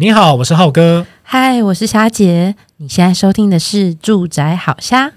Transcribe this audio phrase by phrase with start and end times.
[0.00, 1.06] 你好，我是浩哥。
[1.22, 2.54] 嗨，我是霞姐。
[2.78, 5.08] 你现在收听的是《住宅好虾》。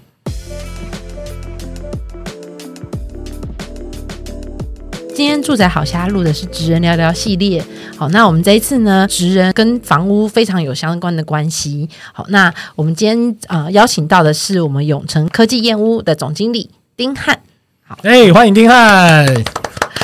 [5.14, 7.64] 今天《住宅好虾》录的是职人聊聊系列。
[7.96, 11.88] 好，那我们这一次呢，职人跟房屋非常有相关的关系。
[12.12, 17.40] 好，那我们今天呃邀请到的是我们永成科技燕屋的总经理丁汉。
[17.86, 19.26] 好，哎，欢迎丁汉。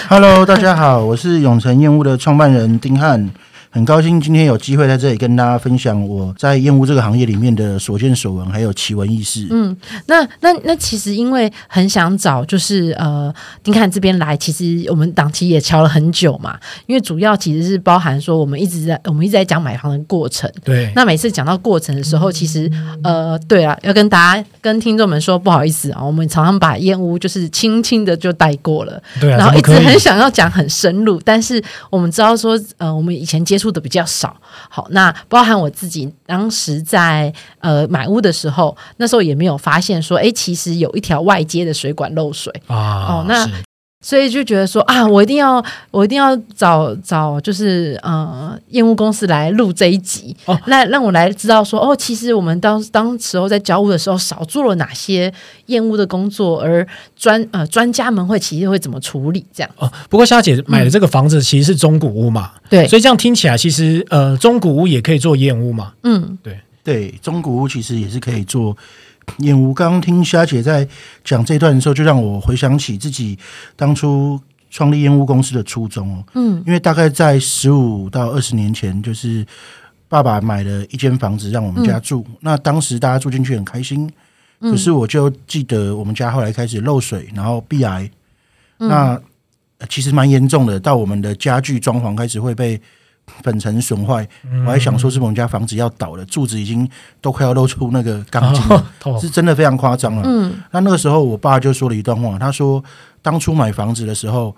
[0.09, 3.29] Hello，大家好，我是永成燕屋的创办人丁汉。
[3.73, 9.47] 很高兴今天有机会在这里跟大家分享我在燕屋这个行业里面的所见所闻，还有奇闻异事。
[9.48, 16.59] 嗯，那那那其实因为很想找，就是呃，丁看这边来，其实我们档期也敲了很久嘛。
[16.87, 20.50] 因为主要其实是包含说，我们一直在我们一直在讲买房的过程。
[20.64, 20.91] 对。
[20.97, 22.69] 那每次讲到过程的时候，其实
[23.05, 29.00] 呃，对啊，要跟大家跟听众们说不好意思啊，我们常常把燕屋就是轻轻的就带过了。
[29.20, 29.39] 对啊。
[29.39, 34.34] 然后一直很想要讲很深入，但是我们知道说，呃，我们以前接触的比较少，
[34.69, 43.47] 好，那包含我自己当时在呃买屋的时候，那时候也没有发现说，哎，其实有一条外接的水管漏水啊，哦，那。
[44.03, 55.31] 所以就觉得说啊，我一定要，我一定要找找，就是呃，验屋公司来录这一集，哦，那让我来知道说，哦，其实我们当当时候在交屋的时候少做了哪些
[55.67, 59.70] 验屋的工作，而专呃专家们会其实会怎么处理这样。
[59.77, 66.59] 哦，不过夏姐买的这个房子其实是中古屋嘛，嗯、对，所以这样听起来其实呃中古屋也可以做验屋嘛，嗯，对。
[66.83, 68.75] 对，中古屋其实也是可以做。
[69.39, 70.87] 验屋，刚刚听虾姐在
[71.25, 73.39] 讲这段的时候，就让我回想起自己
[73.77, 74.39] 当初
[74.71, 76.25] 创立验屋公司的初衷哦。
[76.35, 79.47] 嗯，因为大概在十五到二十年前，就是
[80.09, 82.25] 爸爸买了一间房子让我们家住。
[82.29, 84.11] 嗯、那当时大家住进去很开心，
[84.61, 88.11] 可是我就记得我们家后来开始漏水，然后壁癌，
[88.79, 89.21] 嗯、那
[89.89, 92.81] 其实蛮严重的，到我们的家具装潢开始会被。
[93.42, 94.27] 粉尘损坏，
[94.67, 96.89] 我还想说是我们家房子要倒了，柱子已经
[97.20, 100.23] 都快要露出那个钢筋了， 哦、是真的非常夸张了。
[100.25, 102.83] 嗯，那那个时候我爸就说了一段话，他说
[103.23, 104.55] 当初买房子的时候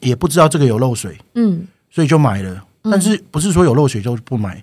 [0.00, 2.62] 也不知道这个有漏水，嗯，所以就买了。
[2.82, 4.62] 但是不是说有漏水就不买，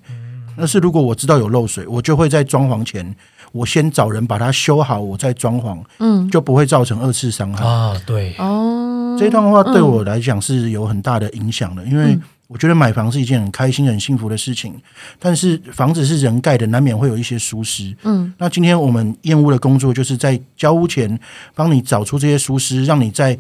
[0.56, 3.16] 那是如果我知道有漏水，我就会在装潢前
[3.51, 7.66] 我先找人把它修好，我再装潢，嗯，就不会造成二次伤害。
[7.66, 7.95] 啊。
[8.06, 12.18] 对，哦，这段话对我来讲是有很大的影响的，因为。
[12.47, 14.74] 我觉得买房是一件很开心、很幸福的事情，
[15.19, 17.96] 但是房子是人盖的，难免会有一些疏失。
[18.03, 21.19] 嗯，那今天我们验屋的工作，就是在交屋前
[21.53, 23.38] 帮你找出这些疏失，让你在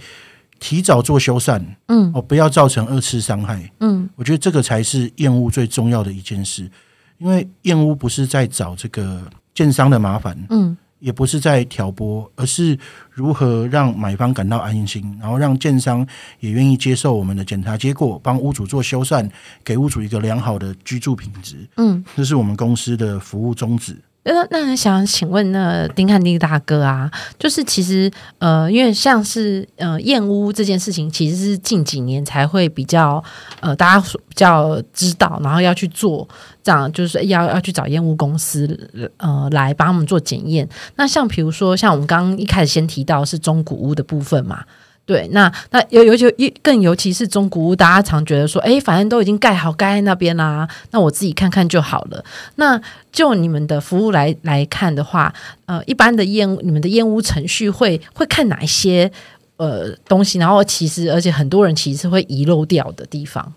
[0.59, 1.61] 提早做修缮。
[1.87, 3.71] 嗯，哦，不要造成二次伤害。
[3.79, 6.69] 嗯，我觉得这个才是验屋最重要的一件事，
[7.17, 9.23] 因为验屋不是在找这个
[9.55, 10.37] 建商的麻烦。
[10.49, 10.75] 嗯。
[10.99, 12.77] 也不是在挑拨，而是
[13.11, 16.05] 如何让买方感到安心，然后让建商
[16.39, 19.29] 也愿意接受我们的检查结果，帮屋主做修缮，
[19.63, 21.67] 给屋主一个良好的居住品质。
[21.77, 23.95] 嗯，这是我们公司的服务宗旨。
[24.33, 33.23] 那那想请问那丁汉丁大哥啊，就是其实呃，因为像是呃燕屋这件事情，其实是近几年才会比较
[33.61, 36.27] 呃大家比较知道，然后要去做
[36.63, 40.67] 这样，就是要要去找燕屋公司呃来帮他们做检验。
[40.95, 44.63] 那像比如说像我们刚刚一开始先提到是中古屋的部分嘛。
[45.07, 52.21] 对，那那尤尤其更尤其是中古屋，大家常觉得说，哎，反正都已经盖好，盖在那边啦，那我自己看看就好了。
[52.55, 52.79] 那
[53.09, 55.33] 就你们的服务来来看的话，
[55.65, 59.09] 呃，一般的验你们的验屋程序会会看哪一些
[59.55, 60.37] 呃东西？
[60.39, 63.53] 然后其实而且很多人其实是会遗漏掉的地方。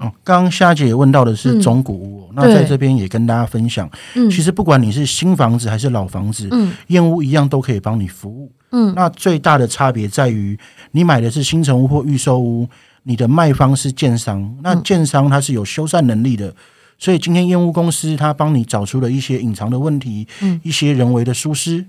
[0.00, 8.50] 哦，刚刚夏姐问到的是中古屋，嗯、那在这边也跟大家分享，嗯、其实不管你是新房子还是老房子，嗯，验屋一样都可以帮你服务。
[8.72, 10.58] 嗯，那最大的差别在于，
[10.92, 12.66] 你买的是新城屋或预售屋，
[13.02, 16.54] 你的卖方是建商，那建商他是有修缮能力的，
[16.96, 21.84] 所以今天燕屋公司他帮你找出了一些隐藏的问题，嗯，一些人为的疏失，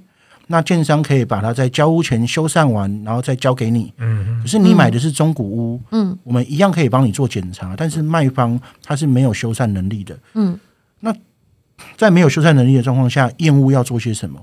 [0.51, 10.59] 那建商可以把它在交屋前修缮完，然后再交给你，嗯，可是你买的是中古屋，嗯，我们一样可以帮你做检查，但是卖方他是没有修缮能力的，嗯，
[10.99, 11.15] 那
[11.97, 14.39] 在没有修缮能力的状况下，验屋要做些什么？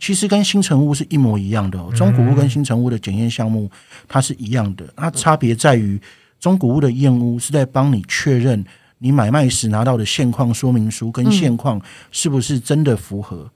[0.00, 3.70] 其实跟新城屋是一模一样的哦，中古屋跟新城屋的检验项目
[4.08, 6.00] 它是一样的，那差别在于
[6.40, 8.64] 中古屋的验屋是在帮你确认
[8.98, 11.80] 你买卖时拿到的现况说明书跟现况
[12.10, 13.48] 是不是真的符合，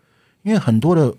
[0.44, 1.12] 因为很多的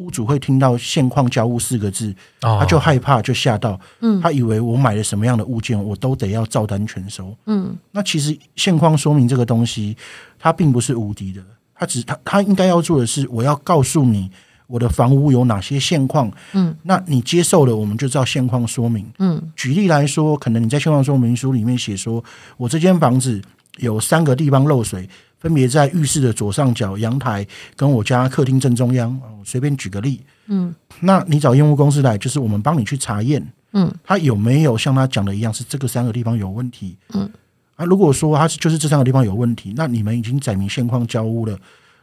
[0.00, 9.96] 屋主会听到“现况交屋”四个字，他就害怕就吓到，嗯他以为我买了什么样的物件我都得要照单全收，嗯，那其实现况说明这个东西
[10.38, 11.42] 它并不是无敌的，
[11.74, 14.30] 它只他他应该要做的是我要告诉你。
[14.66, 16.30] 我的房屋有哪些现况？
[16.52, 19.04] 嗯，那你接受了，我们就照现况说明。
[19.18, 22.22] 嗯，举例来说，可能你在现况说明书里面写说，
[22.56, 23.42] 我这间房子
[23.78, 27.44] 有三个地方漏水，分别在浴室的左上角、阳台
[27.74, 29.20] 跟我家客厅正中央。
[29.42, 37.28] 随便举个例，嗯，那你找验屋公司来，就是我们帮你去查验，嗯，他有没有像他讲的一样是这个三个地方有问题，嗯，
[37.74, 41.58] 啊，如果说他是就是这三个地方有问题，那你们已经载明现况交屋了。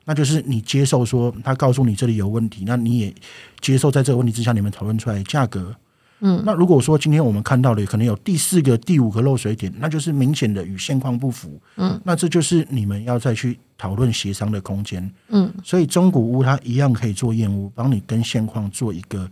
[0.06, 3.14] 那就是你接受说他告诉你这里有问题，那你也
[3.62, 5.74] 接受在这个问题之下，你们讨论出来价格。
[6.20, 11.62] 嗯，那如果说今天我们看到的可能有第四个、第五个漏水点，那就是明显的与现况不符。
[11.76, 15.12] 嗯，那这就是你们要再去讨论协商的空间。
[15.30, 19.30] 嗯，所以中古屋它一样可以做验屋，帮你跟现况做一个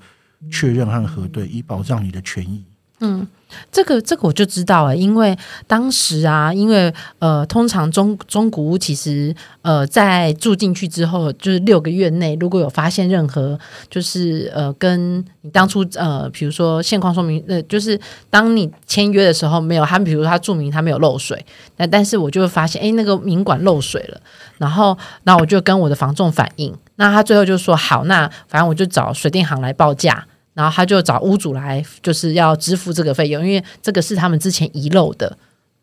[0.52, 2.64] 确认和核对，以保障你的权益。
[3.00, 3.28] 嗯。
[3.72, 13.58] 这个这个我就知道了，因为当时啊，因为呃，通常中中古屋其实呃，在住进去之后，就是六个月内，如果有发现任何
[13.90, 17.98] 就是呃，跟你当初呃，比如说现况说明，呃，就是
[18.30, 21.46] 当你签约的时候没有，他比如说他注明他没有漏水，
[21.78, 24.20] 那但是我就会发现，哎，那个明管漏水了，
[24.58, 30.26] 然后那我就跟我的房仲反映，那他最后就说好，那反正我就找水电行来报价。
[30.56, 35.38] 然后他就找屋主来，就是要支付这个费用，因为这个是他们之前遗漏的。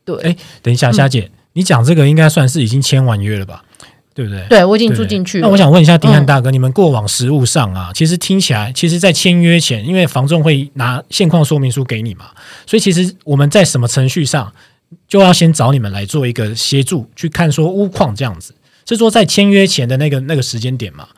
[0.04, 3.62] 对，哎，等一下，夏姐，嗯、你讲这个应该算是已经签完约了吧？
[4.14, 4.44] 对不对？
[4.48, 5.46] 对，我已经住进去了。
[5.46, 12.26] 那我想问一下丁汉大哥，嗯、你们过往实务上啊，其实听起来，其实，在签约前，因为房仲会拿现况说明书给你嘛，
[12.66, 14.52] 所以其实我们在什么程序上
[15.08, 18.54] 就要先找你们来做一个协助，去看说屋况这样子，
[18.86, 21.08] 是说在签约前的那个那个时间点嘛？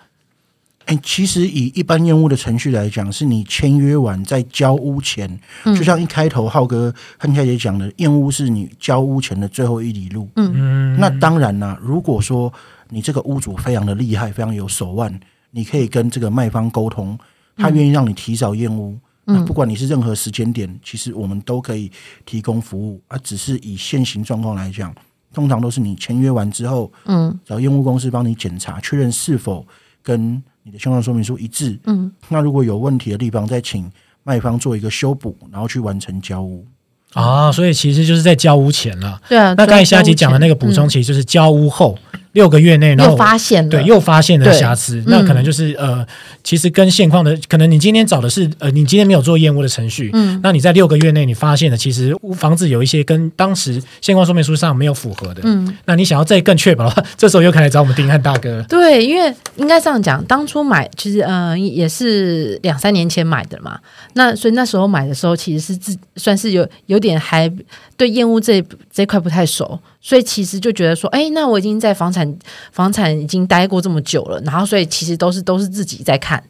[0.87, 10.29] 哎，其实以一般验屋的程序来讲，是你签约完在交屋前，嗯、就像一开头浩哥和夏姐讲的，验屋是你交屋前的最后一里路。
[10.37, 12.53] 嗯，那当然啦，如果说
[12.91, 15.19] 你这个屋主非常的厉害，非常有手腕，
[15.53, 17.19] 你可以跟这个卖方沟通，
[17.57, 18.99] 他愿意让你提早验屋。
[19.27, 21.91] 嗯、那不管你是任何时间点，其实我们都可以
[22.27, 23.01] 提供服务。
[23.09, 24.95] 啊，只是以现行状况来讲，
[25.33, 29.67] 通常都是你签约完之后，嗯，找验屋公司帮你检查确认是否
[30.05, 30.41] 跟。
[30.67, 33.87] 你的相关说明书一致，嗯，那如果有问题的地方，再请
[34.23, 36.67] 卖方做一个修补，然后去完成交屋。
[37.13, 39.21] 啊，所以其实就是在交屋前了。
[39.29, 41.99] 对啊，那刚才夏姐讲的那个补充，其实就是交屋后。
[42.15, 46.07] 嗯六个月内，然后又发现了，对，又发现了瑕疵，那可能就是呃，
[46.43, 58.63] 其实跟现况的，可能你今天找的是呃，你今天没有做验屋的程序，嗯，那你在六个月内你发现了，其实房子有一些跟当时现况说明书上没有符合的，嗯，那你想要再更确保的话， 这时候又可以来找我们丁汉大哥。
[58.69, 63.79] 对，因为应该这样讲，当初买其实呃也是两三年前买的嘛，
[64.15, 67.51] 那所以那时候买的时候其实是自算是有有点还
[67.97, 68.61] 对验屋这
[68.93, 69.79] 这块不太熟。
[70.07, 72.39] 所以其实就觉得说，哎，那我已经在房产
[72.73, 76.45] 房产已经待过这么久了，然后所以其实都是都是自己在看，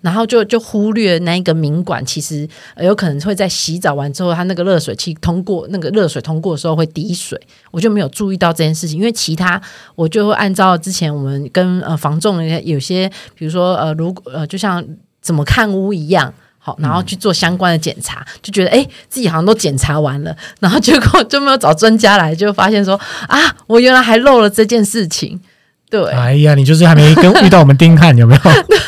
[0.00, 2.48] 然后就就忽略那一个明管，其实
[2.80, 7.36] 有可能会在洗澡完之后，它那个热水器通过那个热水通过的时候会滴水，
[7.72, 9.60] 我就没有注意到这件事情，因为其他
[9.96, 14.86] 我就会按照之前我们跟呃房仲有些，比如说呃如果呃就像
[15.20, 16.32] 怎么看屋一样。
[16.62, 25.40] 好，然后去做相关的检查，嗯、就觉得哎，自己好像都检查完了， 然后结果就没有找专家来，就发现说啊，我原来还漏了这件事情。
[25.88, 28.40] 对，哎呀，你就是还没跟遇到我们丁汉有没有？
[28.68, 28.78] 对，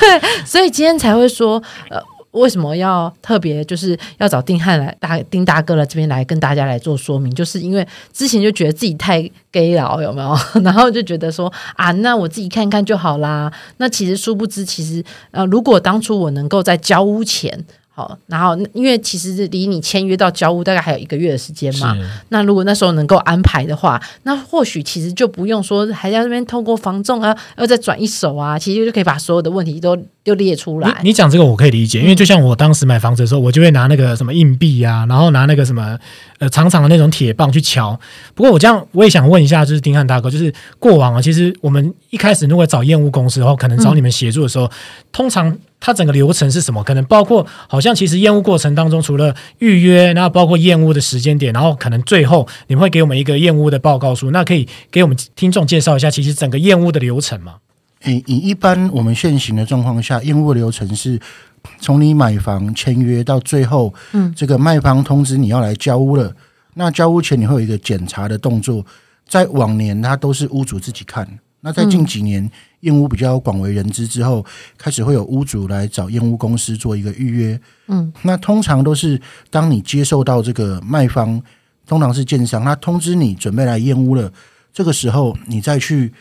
[0.45, 2.01] 所以今天才会说呃。
[2.33, 7.33] 为什么要特别就是要找丁汉来大丁大哥来这边来跟大家来做说明？
[7.35, 10.37] 就是因为之前就觉得自己太 gay 了，有没有？
[10.65, 13.53] 然后就觉得说啊，那我自己看看就好啦。
[13.77, 17.65] 那其实殊不知，其实呃，如果当初我能够在交屋前。
[17.95, 21.95] 好，然后因为其实离你签约到交屋大概还有一个月的时间嘛，
[22.31, 29.95] 那如果那时候能够安排的话，那或许其实就不用说还在那边透过房仲啊，要再转一手啊，其实就可以把所有的问题都
[30.25, 31.03] 都列出来。
[31.05, 35.99] 你讲这个我可以理解，因为就像我当时买房子的时候，我就会拿那个什么硬币啊，然后拿那个什么
[36.39, 38.01] 呃长长的那种铁棒去敲。
[38.35, 44.71] 不过我这样我也想问一下，就是丁汉大哥，就是过往啊，其实我们一开始如果找验屋公司的话，可能找你们协助的时候，嗯、
[45.13, 45.55] 通常。
[45.85, 46.81] 它整个流程是什么？
[46.85, 54.31] 可能包括好像其实验屋过程当中，除了预约，然后包括验屋的时间点，然后可能最后你们会给我们一个验屋的报告书。
[54.31, 57.57] 那可以给我们听众介绍一下，其实整个验屋的流程吗？
[58.03, 61.19] 诶，以一般我们现行的状况下，验屋流程是
[61.81, 66.33] 从你买房签约到最后，嗯，这个卖方通知你要来交屋了。
[66.75, 68.87] 那交屋前你会有一个检查的动作，
[69.29, 71.27] 在往年它都是屋主自己看，
[71.61, 72.45] 那在近几年。
[72.45, 72.51] 嗯
[72.83, 74.45] 验屋比较广为人知之后，
[74.79, 77.61] 开始会有屋主来找燕屋公司做一个预约。
[77.89, 79.21] 嗯，那通常都是
[79.51, 81.43] 当你接受到这个卖方，
[81.87, 84.33] 通常是建商，他通知你准备来燕屋了，
[84.73, 86.13] 这个时候你再去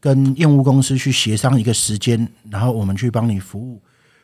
[0.00, 3.80] 跟燕屋公司去协商一个时间，然后我们去帮你服务。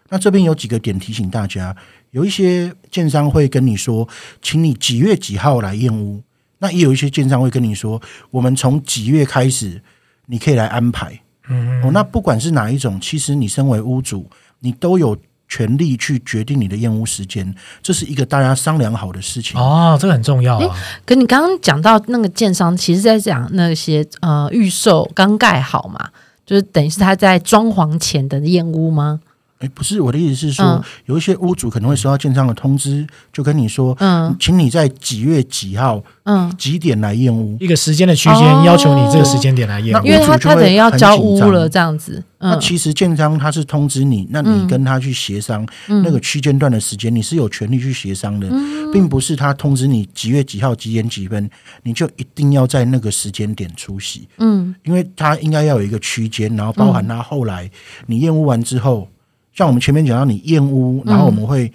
[0.08, 1.76] 那这边有几个点提醒大家，
[2.10, 4.08] 有一些建商会跟你说，
[4.42, 6.22] 请你几月几号来燕屋。
[6.58, 9.80] 那也有一些建商会跟你说，我们从几月开始，
[10.26, 11.20] 你可以来安排。
[11.50, 14.24] 嗯，哦，那不管是哪一种，其实你身为屋主，
[14.60, 15.16] 你都有
[15.48, 17.52] 权利去决定你的验屋时间，
[17.82, 19.60] 这是一个大家商量好的事情。
[19.60, 20.76] 哦，这个很重要啊。
[21.04, 26.10] 可你刚刚讲到那个建商，其实在讲那些呃预售刚盖好嘛，
[26.46, 29.20] 就是等于是他在装潢前的验屋吗？
[29.60, 42.24] 哎，不是，我的意思是说，嗯、有一些屋主可能会收到建商的通知，就跟你说，嗯，请你在几月几号，嗯，几点来验屋，一个时间的区间，要求你这个时间点来验屋，哦、因为他他等于要交屋了，这样子。
[42.38, 51.50] 嗯、那其实建商他是通知你，那你跟他去协商、嗯、那个区间段的时间，你是有权利去协商的，嗯、并不是他通知你几月几号几点几分，
[51.82, 54.26] 你就一定要在那个时间点出席。
[54.38, 57.70] 嗯，因为他应该要有一个区间，然后包含他后来
[58.06, 59.06] 你验屋完之后。
[59.52, 61.72] 像我们前面讲到，你验屋，然后我们会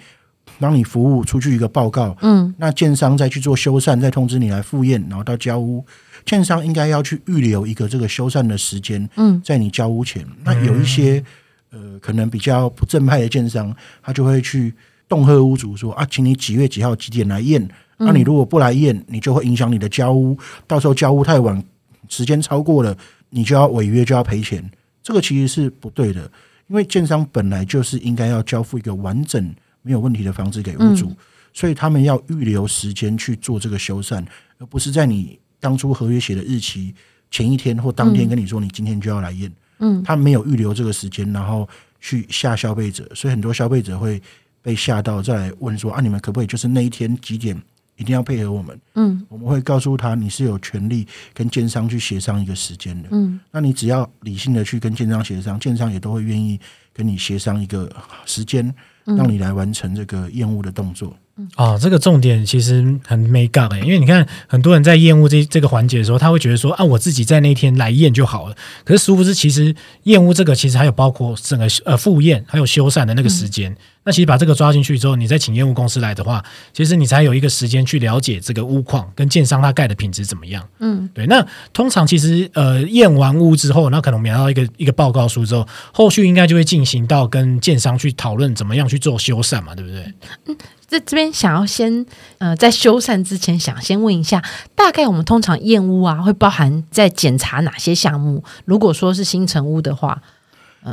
[0.58, 5.84] 帮你服务出具一个报告，嗯，那建商再去做修缮，再通知你来复验，然后到交屋，
[6.24, 11.22] 建商应该要去预留一个这个修缮的时间，嗯，在你交屋前，那有一些
[11.70, 14.72] 呃可能比较不正派的建商，他就会去
[15.08, 17.68] 恫吓屋主说啊，请你几月几号几点来验，
[17.98, 21.62] 那你如果不来验，你就会影响你的交屋，到时候交屋太晚，
[22.08, 22.96] 时间超过了，
[23.28, 24.70] 你就要违约就要赔钱，
[25.02, 26.30] 这个其实是不对的。
[26.68, 31.16] 因为建商本来就是应该要交付一个完整没有问题的房子给屋主，嗯、
[31.52, 34.24] 所以他们要预留时间去做这个修缮，
[34.58, 36.94] 而不是在你当初合约写的日期
[37.30, 39.50] 前一天或当天跟你说你今天就要来验。
[39.78, 41.68] 嗯，他没有预留这个时间，然后
[42.00, 44.20] 去吓消费者，所以很多消费者会
[44.62, 47.54] 被吓到，再来问说啊，你们可不可以就是那一天几点？
[47.96, 56.60] 一定要配合我们，嗯，我们会告诉他你是有权利跟建商去协商一个时间的，嗯，那你只要理性的去跟建商协商，建商也都会愿意
[56.92, 57.90] 跟你协商一个
[58.24, 58.74] 时间，
[59.04, 61.08] 让你来完成这个验屋的动作。
[61.10, 61.25] 嗯，
[61.56, 68.56] 哦，这个重点其实很没讲哎，因为你看很多人在验屋这这个环节的时候，他会觉得说啊，我自己在那天来验就好了。
[68.84, 69.74] 可是殊不知，其实
[70.04, 73.70] 验屋这个其实还有包括整个呃复验还有修缮的那个时间。
[73.72, 73.76] 嗯
[74.06, 76.40] 那其实把这个抓进去之后，你再请验屋公司来的话，
[76.72, 80.64] 其实你才有一个时间去了解这个屋况跟建商他盖的品质怎么样。
[80.78, 81.26] 嗯，对。
[81.26, 90.14] 那通常其实呃验完屋之后，那可能拿到一个一个报告书之后，后续应该就会进行到跟建商去讨论怎么样去做修缮嘛，对不对？
[90.46, 92.06] 嗯，在这边想要先
[92.38, 94.42] 呃在修缮之前，想先问一下，
[94.74, 98.42] 大概我们通常验屋啊会包含在检查哪些项目？
[98.64, 100.22] 如果说是新成屋的话。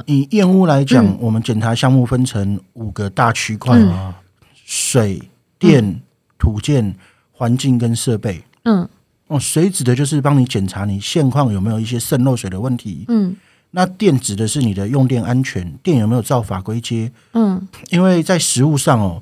[0.07, 4.13] 以验屋来讲，嗯、我们检查项目分成五个大区块啊：嗯、
[4.65, 5.21] 水
[5.59, 6.01] 电、嗯、
[6.39, 6.95] 土建、
[7.31, 8.43] 环境跟设备。
[8.63, 8.89] 嗯，
[9.27, 13.05] 哦，水指的就是帮你检查你现况有没有一些渗漏水的问题。
[13.07, 13.35] 嗯，
[13.69, 17.11] 那电指的是你的用电安全，电有没有照法规接。
[17.33, 19.21] 嗯，因为在实务上哦，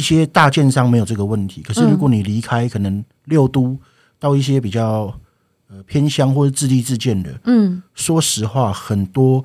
[0.00, 3.76] 一些大建商没有这个问题，可是如果你离开可能六都
[4.18, 5.14] 到一些比较
[5.68, 9.44] 呃偏乡或者自立自建的，嗯，说实话很多。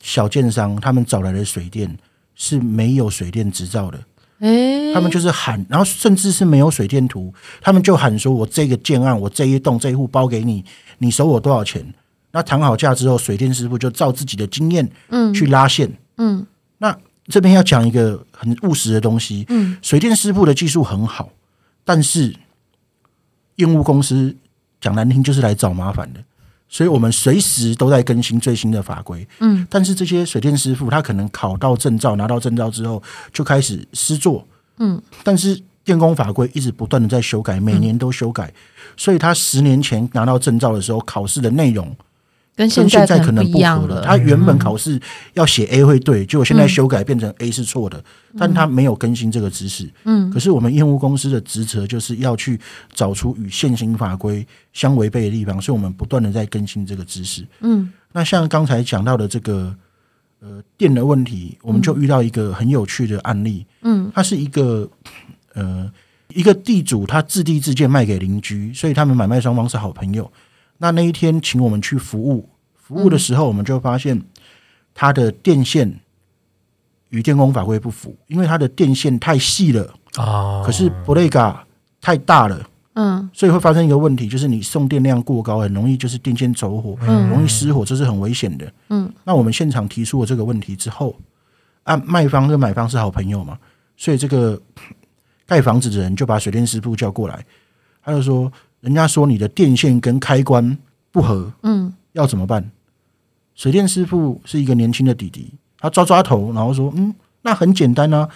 [0.00, 1.98] 小建商他们找来的水电
[2.36, 3.98] 是没有水电执照的，
[4.38, 10.64] 欸、他们就是喊，然后甚至是没有水电图，他们就喊说：“我这个建案，我这一栋这一户包给你，
[10.98, 11.84] 你收我多少钱？”
[12.30, 16.46] 那谈好价之后，水电师傅就照自己的经验，嗯，去拉线，嗯。
[16.78, 16.96] 那
[17.28, 21.30] 这边要讲一个很务实的东西，嗯，水电师傅的技术很好，
[21.84, 22.34] 但是
[23.56, 24.34] 验屋公司
[24.80, 26.20] 讲难听就是来找麻烦的。
[26.70, 38.54] 所以我们随时都在更新最新的法规，嗯，但是这些水电师傅他可能考到证照，拿到证照之后就开始施作，嗯，但是电工法规一直不断的在修改，每年都修改，嗯，
[38.98, 41.96] 所以他十年前拿到证照的时候考试的内容。
[42.58, 44.02] 跟现在可能不合了。
[44.02, 45.00] 他原本考试
[45.34, 48.02] 要写 A 会对，结果现在修改变成 A 是错的，
[48.36, 49.88] 但他没有更新这个知识。
[50.02, 52.58] 嗯，可是我们验屋公司的职责就是要去
[52.92, 57.46] 找出与现行法规相违背的地方，所以我们不断的在更新这个知识。
[57.60, 59.72] 嗯，那像刚才讲到的这个
[60.40, 63.64] 呃电的问题，我们就遇到一个很有趣的案例。
[63.82, 64.90] 嗯，它是一个
[65.54, 65.88] 呃
[66.34, 70.28] 一个地主，他自地自建卖给邻居，所以他们买卖双方是好朋友。
[70.78, 74.22] 那那一天请我们去服务，服务的时候我们就发现
[74.94, 76.00] 它的电线
[77.10, 81.66] 与电工法规不符，因为它的电线太细了啊，可是布雷嘎
[82.00, 89.12] 太大了，嗯，所以会发生一个问题，就是你送电量过高，很容易就是电线走火，嗯，容易失火，这是很危险的，嗯。
[89.24, 91.16] 那我们现场提出了这个问题之后，
[91.82, 93.58] 按卖方跟买方是好朋友嘛，
[93.96, 94.60] 所以这个
[95.44, 97.44] 盖房子的人就把水电师傅叫过来，
[98.04, 98.52] 他就说。
[98.80, 100.78] 人家说你的电线跟开关
[101.10, 102.70] 不合，嗯，要怎么办？
[103.54, 108.28] 水电师傅是一个年轻的弟弟，他抓抓头，然后说：“嗯，那很简单啊，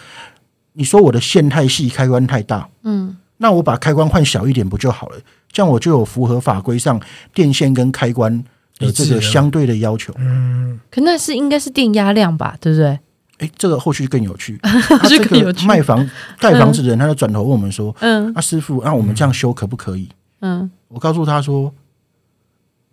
[0.73, 5.19] 你说我的线太细，开关太大，嗯，那我把开关换小一点不就好了？
[5.53, 7.01] 这样我就有符合法规上
[7.33, 8.43] 电线跟开关
[8.79, 10.13] 的这个相对的要求。
[10.19, 12.99] 嗯，可那是应该是电压量吧，对不对？
[13.39, 14.59] 哎，这个后续更有趣。
[15.09, 16.09] 这个卖房
[16.41, 20.09] 盖房子的人，他就转头问我们说：“嗯，啊，师傅，那、啊、我们这样修可不可以？”
[20.43, 21.73] 嗯，我告诉他说：“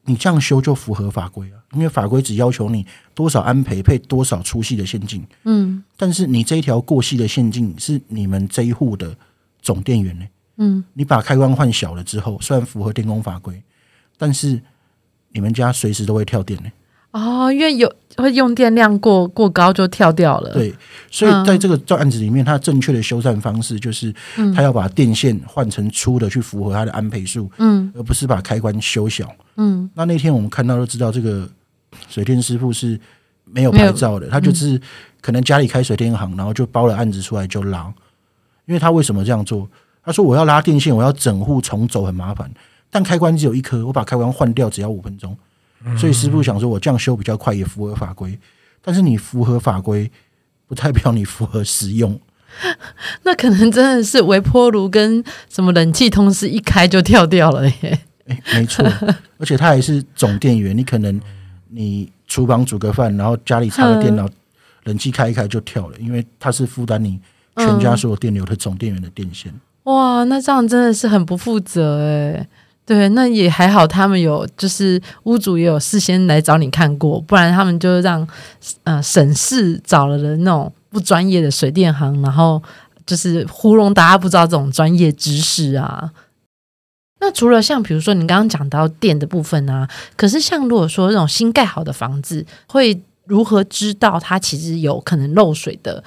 [0.05, 5.25] 你这样修就符合法规啊，因为法规只要求你多少安培配多少粗细的线径。
[5.43, 9.17] 嗯，但是你这一条过细的线径是你们这一户的
[9.61, 10.25] 总电源呢。
[10.57, 13.61] 嗯，你把开关换小了之后，虽然符合电工法规，
[14.17, 14.61] 但是
[15.31, 16.69] 你们家随时都会跳电呢。”
[17.11, 20.53] 哦，因为有会用电量过过高就跳掉了。
[20.53, 20.73] 对，
[21.09, 24.13] 所以在这个这案子里面，它正确的修缮方式就是，
[24.55, 29.89] 他要把电线换成粗的，去符合它的安培数，嗯，而不是把开关修小，嗯。
[29.95, 31.49] 那那天我们看到都知道，这个
[32.07, 32.99] 水电师傅是
[33.43, 34.79] 没有牌照的，他就是
[35.19, 37.91] 可能家里开水电行，然后就包了案子出来就拉。
[38.67, 39.67] 因为他为什么这样做？
[40.03, 42.47] 他说我要拉电线，我要整户重走很麻烦，
[42.91, 45.35] 但开关只有一颗，我把开关换掉只要五分钟。
[45.97, 48.37] 所以师傅想说，我这样修比较快，也符合法规。
[48.81, 50.11] 但是你符合法规，
[50.67, 52.19] 不代表你符合实用。
[53.23, 57.99] 那可能真的是微波炉跟什么冷气同时一开就跳掉了耶。
[58.27, 58.85] 哎，没错，
[59.37, 60.75] 而且它还是总电源。
[60.75, 61.19] 你可能
[61.69, 64.27] 你厨房煮个饭，然后家里插个电脑，
[64.83, 67.19] 冷气开一开就跳了，因为它是负担你
[67.55, 69.53] 全家所有电流的总电源的电线。
[69.83, 72.47] 哇，那这样真的是很不负责哎。
[72.89, 78.27] 对，那也还好，他们有就是屋主也有事先来找你看过，不然他们就让
[78.83, 82.59] 呃省市找了的那种不专业的水电行，然后
[83.05, 86.09] 就是糊弄大家不知道这种专业知识啊。
[87.19, 96.03] 那除了像比如说你刚刚讲到电的部分啊，可是像如果说这种新盖好的房子，会如何知道它其实有可能漏水的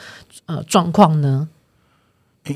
[0.46, 1.48] 呃状况呢？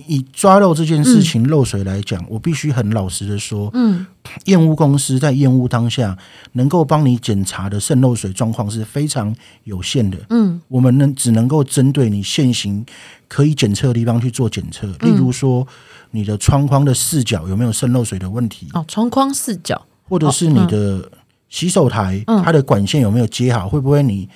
[0.09, 4.05] 以抓漏这件事情漏水来讲，嗯、我必须很老实的说，嗯，
[4.47, 6.19] 验屋公司在验屋当下
[6.53, 12.85] 能够帮你检查的渗漏水状况是非常有限的，嗯，我们能只能够针对你现行
[13.29, 15.65] 可以检测的地方去做检测，例如说
[16.11, 21.09] 你的窗框的四角有没有渗漏水的问题，哦，窗框四角，或者是你的
[21.49, 24.29] 洗手台它的管线有没有接好，会不会你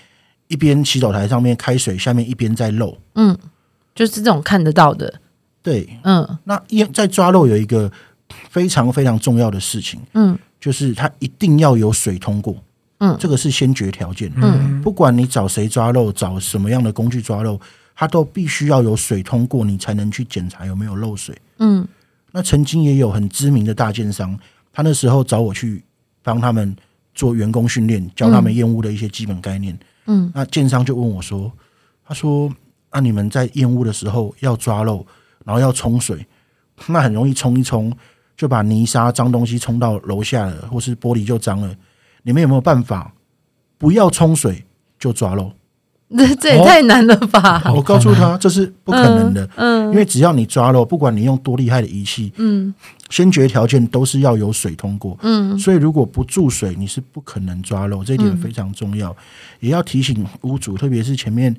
[0.47, 3.37] 一边洗手台上面开水，下面一边在漏，嗯，
[3.97, 5.13] 就是这种看得到的。
[5.63, 6.59] 对，嗯，那
[6.93, 7.91] 在抓漏有一个
[8.49, 12.57] 非常非常重要的事情，嗯，就是它一定要有水通过，
[12.99, 17.61] 嗯，这个是先决条件，嗯，不管你找谁抓漏，找什么样的工具抓漏，
[17.95, 21.87] 它都必须要有水通过，你才能去检查有没有漏水，嗯，
[22.33, 24.35] 那曾经也有很知名的大建商，
[24.73, 25.85] 他那时候找我去
[26.23, 26.75] 帮他们
[27.15, 31.53] 做员工训练，教他们验屋的一些基本概念，嗯，那建商就问我说，
[32.07, 32.49] 他说，
[32.91, 35.07] 那、啊、你们在验屋的时候要抓漏。
[35.45, 36.27] 然后要冲水，
[36.87, 37.93] 那很容易冲一冲
[38.37, 41.75] 就把泥沙脏东西冲到楼下了，或是玻璃就脏了。
[42.23, 43.13] 你们有没有办法
[43.79, 44.65] 不要冲水
[44.99, 45.53] 就抓漏？
[46.11, 47.63] 这这也太难了吧！
[47.65, 52.75] 哦、我告诉他这是不可能的，嗯，嗯，因为只要你抓漏，不管你用多厉害的仪器，嗯，
[53.11, 59.17] 先决条件都是要有水通过，嗯，所以如果不注水，你是不可能抓漏，这一点非常重要。
[59.61, 61.57] 也要提醒屋主，特别是前面。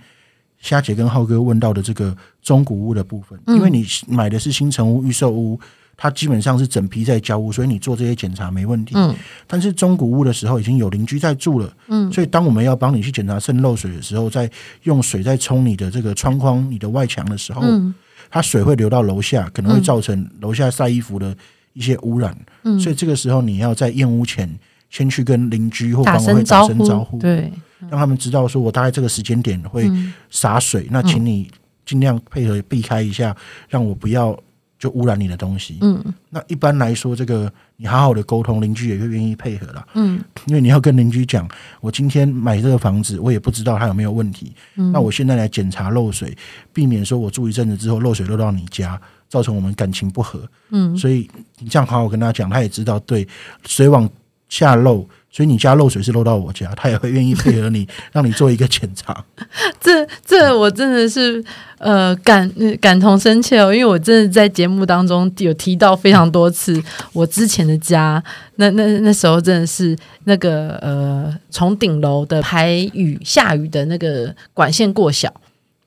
[0.61, 5.59] 虾姐跟浩哥问到的这个中古屋的部分，因为你买的是新城屋、预售屋，
[5.97, 8.93] 它基本上是整批在交屋，所以你做这些检查没问题。
[8.95, 9.13] 嗯，
[9.47, 14.49] 但是中古屋的时候已经有邻居在住了，嗯，所以当我们要帮你去检查渗漏水的时候，在
[14.83, 17.93] 用水在冲你的这个窗框、你的外墙的时候，嗯，
[18.29, 21.35] 它水会流到楼下，可能会造成楼下晒衣服的
[21.73, 22.37] 一些污染。
[22.63, 24.47] 嗯，所以这个时候你要在验屋前
[24.91, 27.51] 先去跟邻居或管委会打声招呼，对。
[27.89, 29.89] 让他们知道说，我大概这个时间点会
[30.29, 31.49] 洒水，嗯、那请你
[31.85, 33.35] 尽量配合避开一下，
[33.67, 34.37] 让我不要
[34.77, 35.77] 就污染你的东西。
[35.81, 39.85] 嗯，那一般来说，这个你好好的沟通，邻居也会愿意配合啦。
[39.95, 41.47] 嗯，因为你要跟邻居讲，
[41.81, 44.53] 我今天买这个房子，我也不知道它有没有问题。
[44.75, 46.35] 嗯，那我现在来检查漏水，
[46.71, 50.47] 避免说我住一阵子之后漏水漏到你家，造成我们感情不和。
[50.69, 53.27] 嗯，所以你这样好好跟他讲，他也知道对
[53.65, 54.09] 水往
[54.49, 55.07] 下漏。
[55.31, 59.23] 所以你家漏水是漏到我家，他也会愿意配合你，让你做一个检查。
[59.79, 61.41] 这这我真的是
[61.77, 68.21] 呃感感同身切哦，因为我真的在节目当中有提到非常多次，我之前的家
[68.57, 75.33] 那那那时候真的是那个呃从顶楼的排雨下雨的那个管线过小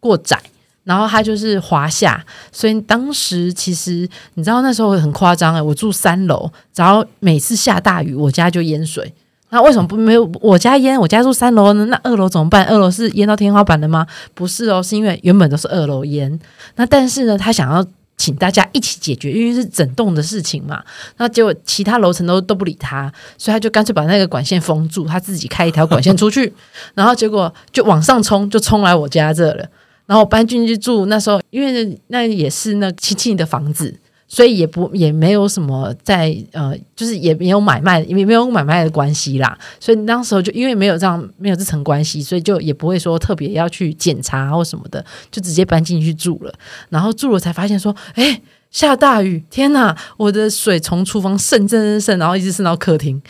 [0.01, 0.41] 过窄。
[0.85, 9.11] 然后它就是滑下，所以当时其实你知道那时候很夸张哎，我住三楼，然后每次下大雨，我家就淹水。
[9.55, 11.01] 那为什么不没有我家淹？
[11.01, 11.87] 我家住三楼呢？
[11.87, 12.65] 那二楼怎么办？
[12.65, 14.05] 二楼是淹到天花板的吗？
[14.35, 16.37] 不是哦，是因为原本都是二楼淹。
[16.75, 17.87] 那但是呢，他想要
[18.17, 20.83] 请大家一起解决，因为是整栋的事情嘛。
[21.19, 26.53] 那结果其他楼层都都不理他，所以他就干脆把那个管线封住，他自己开一条管线出去，
[26.95, 29.65] 然后结果就往上冲，就冲来我家这了。
[30.07, 33.95] 然后搬进去住，那时候因为那也是那亲戚的房子。
[34.35, 39.57] 所以也不也没有什么在呃，就是也没有买卖，也没有买卖的关系啦。
[39.79, 46.53] 所以当时候就因为没有这样没有这层关系，所以就也不会说特别要去检查或什么的，就直接搬进去住了。
[46.89, 48.41] 然后住了才发现说，哎，
[48.73, 49.97] 下大雨，天哪！
[50.17, 53.23] 我的水从厨房渗渗渗渗，然后一直渗到客厅，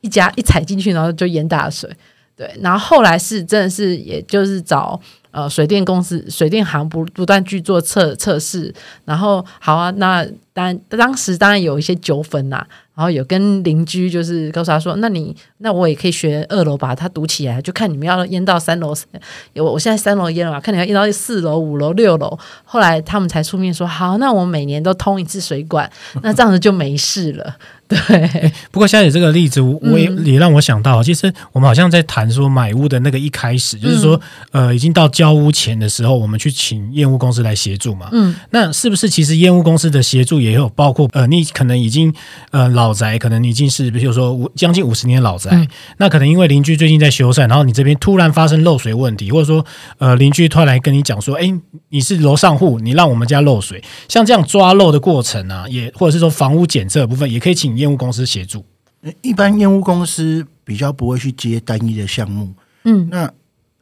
[0.00, 1.90] 一家一踩进去，然后就淹大水。
[2.34, 4.98] 对，然后后来是真的是，也就是找。
[5.36, 8.72] 呃，水电公司、水电行不不断去做测测试，
[9.04, 18.94] 然后好啊，那当当时当然有一些纠纷呐，然后有跟邻居就是告诉他说，那你那我也可以学二楼把它堵起来，就看你们要淹到三楼，
[19.52, 27.54] 有我现在三楼淹了嘛，看你要淹到四楼、五楼、六楼，后来他们才出面说，好，那我每年都通一次水管，那这样子就没事了。
[27.88, 34.20] 对、欸，不过现在这个例子，我也、嗯、也让我想到，其实我们好像在谈说买屋的那个一开始，就是说，
[34.50, 38.08] 呃，已经到交屋前的时候，我们去请验屋公司来协助嘛。
[38.10, 42.12] 嗯，那是不是其实验屋公司的协助也有包括，呃，你可能已经
[42.50, 45.68] 呃老宅，可能已经是比如说五将近五十年老宅，嗯、
[45.98, 49.64] 那可能因为邻居最近在修缮，然后你这边突然发生漏水问题，或者说
[49.98, 51.52] 呃邻居突然来跟你讲说，哎，
[51.90, 57.75] 你是楼上户，你让我们家漏水，像这样抓漏的过程啊，也或者是说房屋检测部分，也可以请。
[57.76, 58.64] 验屋公司协助，
[59.22, 62.52] 一般验屋公司比较不会去接单一的项目。
[62.84, 63.30] 嗯，那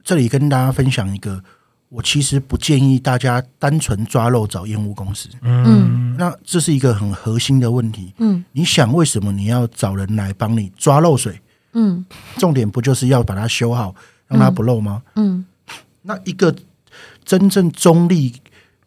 [0.03, 1.43] 这里跟大家分享一个，
[1.89, 5.29] 我其实不建议大家单纯抓漏找验屋公司。
[5.43, 8.13] 嗯，那这是一个很核心的问题。
[8.19, 11.41] 嗯，你想为什么你要找人来帮你抓漏水？
[11.73, 12.05] 嗯，
[12.37, 13.95] 重点不就是要把它修好，
[14.29, 15.03] 让它不漏吗？
[15.17, 15.45] 嗯，
[16.03, 16.55] 那一个
[17.25, 18.33] 真正中立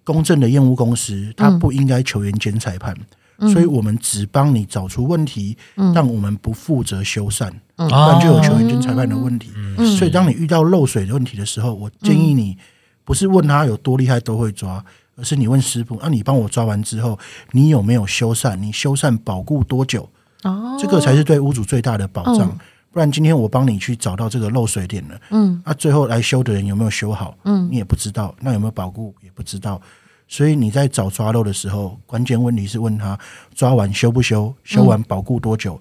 [0.03, 2.95] 公正的验屋公司，它不应该球员兼裁判。
[3.39, 9.51] 所以我们只帮你找出问题，嗯、但我们不负责修缮，嗯、不然就有球员跟裁判的问题。
[9.55, 12.57] 嗯、所以当你遇到漏水的问题的时候，我建议你
[13.05, 14.83] 不是问他有多厉害都会抓，
[15.15, 17.17] 而是你问师傅：那、啊、你帮我抓完之后，
[17.51, 18.55] 你有没有修缮？
[18.55, 20.09] 你修缮保固多久？
[20.43, 22.49] 哦，这个才是对屋主最大的保障。
[22.49, 22.59] 嗯、
[22.91, 27.37] 不然今天我帮你去找到这个漏水点了，嗯，啊，最后来修的人有没有修好？
[27.43, 29.79] 嗯，你也不知道，那有没有保固也不知道。
[30.27, 33.17] 所以你在找抓漏的时候，关键问题是问他
[33.55, 35.79] 抓完修不修，修完保固多久，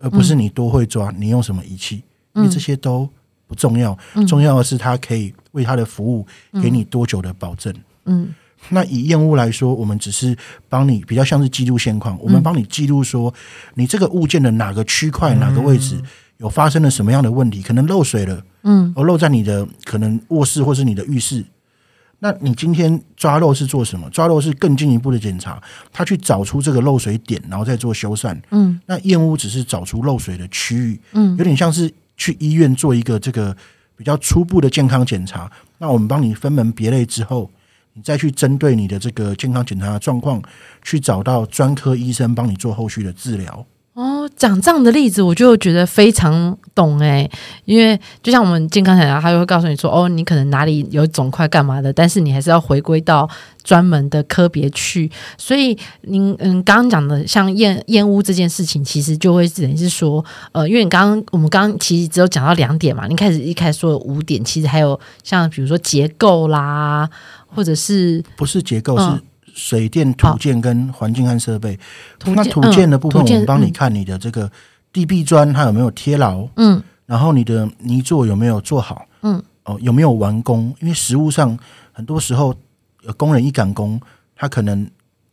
[0.00, 2.02] 嗯、而不是你多会抓，你用什么仪器，
[2.34, 3.08] 嗯、因为这些都
[3.46, 6.26] 不重要，嗯、重要的是他可以为他的服务
[6.62, 7.74] 给你多久的保证。
[8.04, 8.34] 嗯，
[8.68, 10.36] 那以验屋来说，我们只是
[10.68, 13.32] 帮你比较像是记录现况，我们帮你记录说
[13.74, 15.98] 你这个物件的哪个区块、哪个位置
[16.36, 21.42] 有发生了什么样的问题，可能漏水了，嗯，而漏在你的可能卧室或是你的浴室。
[22.18, 24.08] 那你今天抓漏是做什么？
[24.10, 28.34] 抓漏是更进一步的检查，他去找出这个漏水点，然后再做修缮。
[28.50, 33.54] 嗯，那验屋只是找出漏水的区域，嗯，有点像是去医院做一个这个
[33.96, 35.50] 比较初步的健康检查。
[35.78, 37.50] 那我们帮你分门别类之后，
[37.92, 40.42] 你再去针对你的这个健康检查的状况，
[40.82, 43.66] 去找到专科医生帮你做后续的治疗。
[43.96, 47.26] 哦，讲这样的例子，我就觉得非常懂哎，
[47.64, 53.26] 因为就像我们健康检查，他就会告诉你说，哦，你可能哪里有肿块干嘛的，但是你还是要回归到
[53.64, 55.10] 专门的科别去。
[55.38, 67.08] 所以您嗯，刚刚讲的像验验屋这件事情，其实就会等于是说，呃，因为你刚刚我们刚刚其实只有讲到两点嘛，你开始一开始说有五点，其实还有像比如说结构啦，
[67.46, 69.22] 或者是不是结构是、嗯。
[69.56, 71.76] 水电土建跟环境和设备，
[72.26, 74.52] 那土建的部分，我们帮你看你的这个
[74.92, 80.74] 地壁砖它有没有贴牢，嗯，然后你的泥作有没有做好，嗯，哦，有没有完工？
[80.80, 81.58] 因为实物上
[81.92, 82.54] 很多时候，
[83.16, 83.98] 工人一赶工，
[84.36, 84.86] 他可能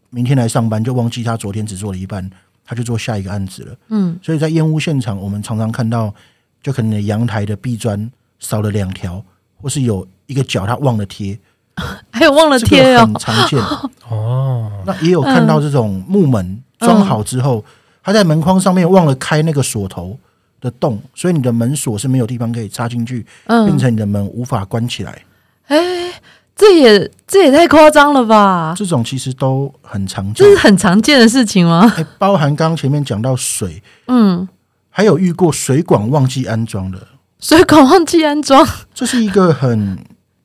[0.10, 2.28] 明天来上班就忘记他昨天只做了一半，
[2.64, 6.16] 他就做下一个案子了，嗯，所以在烟雾现场，我们常常看到，
[6.62, 8.10] 就可能阳台的壁砖
[8.40, 9.22] 少了两条，
[9.62, 11.38] 或是有一个角他忘了贴。
[12.12, 13.60] 还有忘了贴哦，很常见
[14.10, 14.72] 哦。
[14.86, 17.64] 那也有看到这种木门装好之后，
[18.04, 20.18] 他在门框上面忘了开那个锁头
[20.62, 25.22] 的洞，所以你的门锁是没有地方可以插进去，变成你的门无法关起来。
[25.68, 26.14] 哎，
[26.56, 28.74] 这也这也太夸张了吧？
[28.78, 31.92] 这种其实都很常见，这是很常见的事情吗？
[31.98, 34.48] 哎，包含刚刚前面讲到水，嗯，
[34.90, 37.00] 还有遇过水管忘记安装的，
[37.40, 39.98] 水管忘记安装，这是一个很。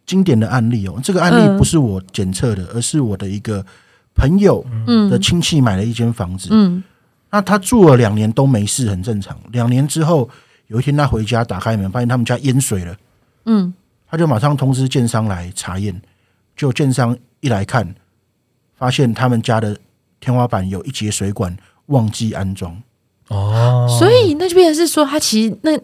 [0.08, 3.64] 经典的案例哦，这个案例不是我检测的，而是我的一个
[4.14, 4.64] 朋友
[5.10, 6.82] 的亲戚买了一间房子，嗯，
[7.30, 9.38] 那他住了两年都没事，很正常。
[9.52, 10.28] 两年之后，
[10.68, 12.96] 有一天他回家打开门，发现他们家淹水了，
[13.44, 13.74] 嗯，
[14.10, 16.00] 他就马上通知建商来查验，
[16.56, 17.94] 就建商一来看，
[18.78, 19.78] 发现他们家的
[20.20, 21.54] 天花板有一节水管
[21.86, 22.82] 忘记安装。
[23.28, 25.78] 哦，所以那就变成是说，他其实那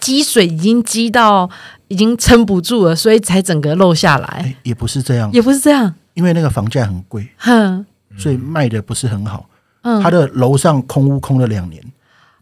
[0.00, 1.50] 积水已经积到
[1.88, 4.26] 已经撑不住了，所以才整个漏下来。
[4.26, 7.84] 哎，也不是这样，也不是这样，因为那个房价很贵，哼，
[8.16, 9.48] 所以卖的不是很好。
[9.82, 11.82] 嗯，他的楼上空屋空了两年，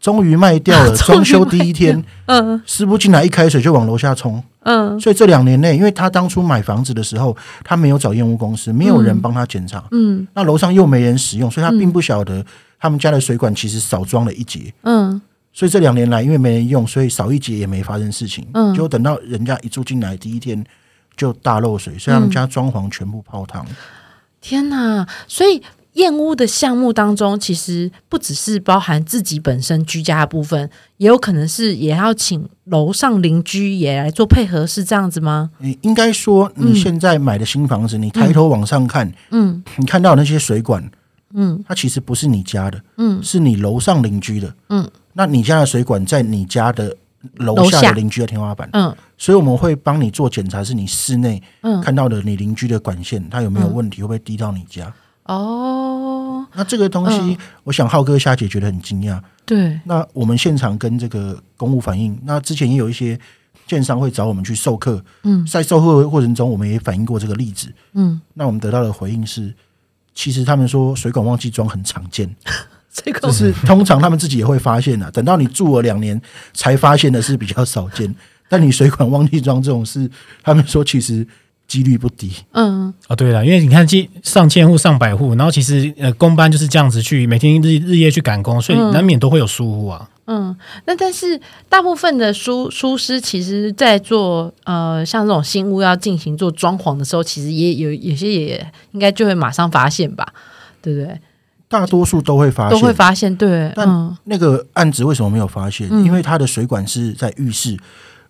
[0.00, 0.94] 终于卖掉了。
[0.96, 12.44] 装修第一天，嗯，师傅进来一开水就往楼下冲，嗯，所以这两年内，因为他当初买房子的时候，他没有找验屋公司，没有人帮他检查，嗯，那楼上又没人使用，所以他并不晓得。
[12.78, 15.20] 他们家的水管其实少装了一节，嗯，
[15.57, 20.62] 所以这两年来因为没人用，所以少一节也没发生事情，嗯，就等到人家一住进来第一天
[21.16, 23.64] 就大漏水，所以他们家装潢全部泡汤。
[24.42, 25.09] 天哪！
[25.27, 25.62] 所以
[25.95, 35.51] 燕屋的项目当中，其实不只是包含自己本身居家的部分，也有可能是也要请楼上邻居也来做配合，是这样子吗？
[35.61, 40.87] 你应该说你现在买的新房子，你抬头往上看，嗯，你看到那些水管。
[41.38, 46.94] 嗯，它其实不是你家的，嗯，是你楼上邻居的，嗯，那你家的水管在你家的
[47.37, 51.81] 楼下的邻居的天花板，嗯，所以我们会帮你做检查，是你室内嗯。
[51.81, 54.92] 看到的你邻居的管线，它有没有问题，会不会滴到你家？
[55.24, 59.18] 哦，那这个东西，我想浩哥、虾姐觉得很惊讶。
[59.46, 63.18] 对，那我们现场跟这个公务反映，那之前也有一些
[63.66, 69.55] 建商会找我们去授课，嗯，在授课的过程中，我们也反映过这个例子，嗯，那我们得到的回应是。
[70.18, 72.35] 其实他们说水管忘记装很常见，
[73.04, 75.11] 这个是通常他们自己也会发现的。
[75.11, 76.20] 等到你住了两年
[76.54, 78.14] 才发现的是比较少见，
[78.48, 80.11] 但你水管忘记装这种事，
[80.42, 81.26] 他们说其实
[81.68, 82.32] 几率不低。
[82.52, 83.87] 嗯，哦，对了，因为你看，
[84.22, 90.09] 上千户、上百户，然后其实呃，工班就是这样子去每天日日夜去赶工，所以难免都会有疏忽啊。
[90.28, 90.56] 嗯，
[90.87, 100.26] 那但是大部分的书书师，其实在做呃像这种新屋要进行做装潢的时候，其实也有有些也应该就会马上发现吧，
[100.80, 101.20] 对不对？
[101.68, 103.35] 大多数都会发现，都会发现。
[103.37, 105.88] 对，但那个案子为什么没有发现？
[105.90, 107.76] 嗯、因为它的水管是在浴室。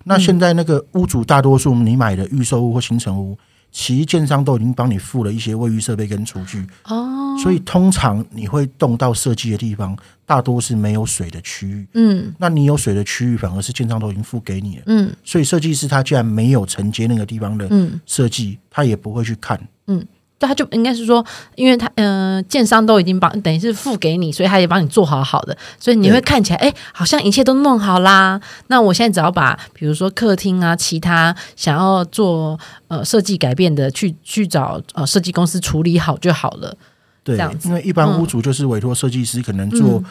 [0.04, 3.36] 那现在那个屋主大多数你买的预售屋或新成屋。
[3.72, 9.94] 其实建商都已经帮你付了一些卫浴设备跟厨具哦，所以通常你会动到设计的地方，
[10.24, 11.86] 大多是没有水的区域。
[11.92, 14.82] 嗯，那你有水的区域，反而是建商都已经付给你了。
[14.86, 17.68] 嗯，所以设计师他既然没有承接那个地方的
[18.06, 19.60] 设计，他也不会去看。
[19.88, 20.02] 嗯。
[20.38, 28.38] 对，他就应该是说，因为他嗯、呃，建商都已经帮等于是付给你，所以他也帮你做好好的，所以你会看起来哎，好像一切都弄好啦。
[28.66, 36.76] 那我现在只要把比如说客厅啊，其他想要做呃设计改变的，去去找呃设计公司处理好就好了。
[37.24, 40.04] 对，因为一般屋主就是委托设计师可能做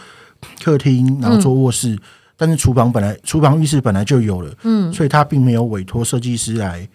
[0.63, 1.99] 客厅，嗯、然后做卧室，嗯、
[2.35, 6.89] 但是厨房本来厨房浴室本来就有了，嗯，所以他并没有委托设计师来。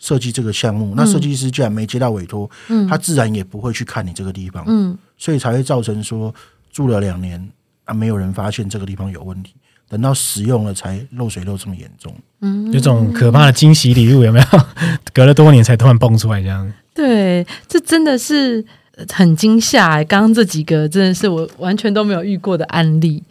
[0.00, 6.34] 设计这个项目，那设计师既然没接到委托，嗯，他自然也不会去看你这个地方，嗯，所以才会造成说
[6.72, 7.48] 住了两年
[7.84, 9.54] 啊，没有人发现这个地方有问题，
[9.88, 14.46] 等到使用了才漏水漏这么严重，嗯，有种可怕的惊喜礼物有没有？
[15.12, 18.64] 隔了多年才突然蹦出来这样，对，这真的是
[19.12, 20.04] 很惊吓欸。
[20.04, 23.22] 刚刚这几个真的是我完全都没有遇过的案例。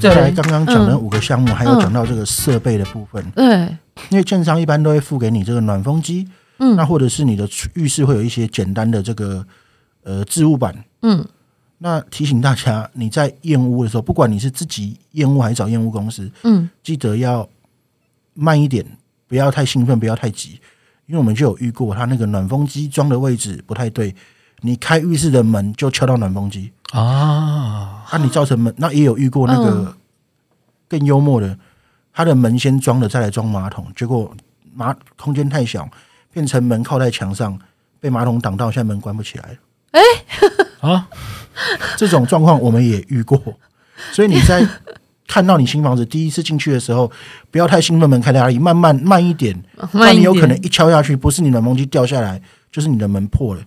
[0.00, 3.24] 再来，刚刚讲的五个项目，还有讲到这个设备的部分。
[3.32, 3.76] 对，
[4.10, 9.44] 因为建商一般都会付给你这个暖风机，嗯，那或者是你的浴室会有一些简单的这个
[10.04, 11.24] 呃置物板，嗯，
[11.78, 17.48] 那提醒大家，你在验屋的时候，不管你是自己验屋还是找验屋公司，嗯，记得要
[18.34, 18.84] 慢一点，
[19.26, 20.60] 不要太兴奋，不要太急，
[21.06, 24.14] 因为我们就有遇过，他那个暖风机装的位置不太对，
[24.60, 26.72] 你开浴室的门就敲到暖风机。
[26.92, 29.94] 啊，那、啊、你造成门，那也有遇过那个
[30.88, 31.58] 更幽默的，
[32.12, 34.34] 他的门先装了，再来装马桶，结果
[34.74, 35.88] 马空间太小，
[36.32, 37.58] 变成门靠在墙上，
[38.00, 39.50] 被马桶挡到，现在门关不起来。
[39.50, 39.56] 了。
[39.90, 40.00] 哎、
[40.80, 41.08] 欸，啊，
[41.96, 43.38] 这种状况我们也遇过，
[44.12, 44.66] 所以你在
[45.26, 47.10] 看到你新房子第一次进去的时候，
[47.50, 49.54] 不要太兴奋，门开在哪里，慢慢慢一点，
[49.92, 52.40] 那你有可能一敲下去，不是你的暖风机掉下来，
[52.72, 53.60] 就是你的门破了，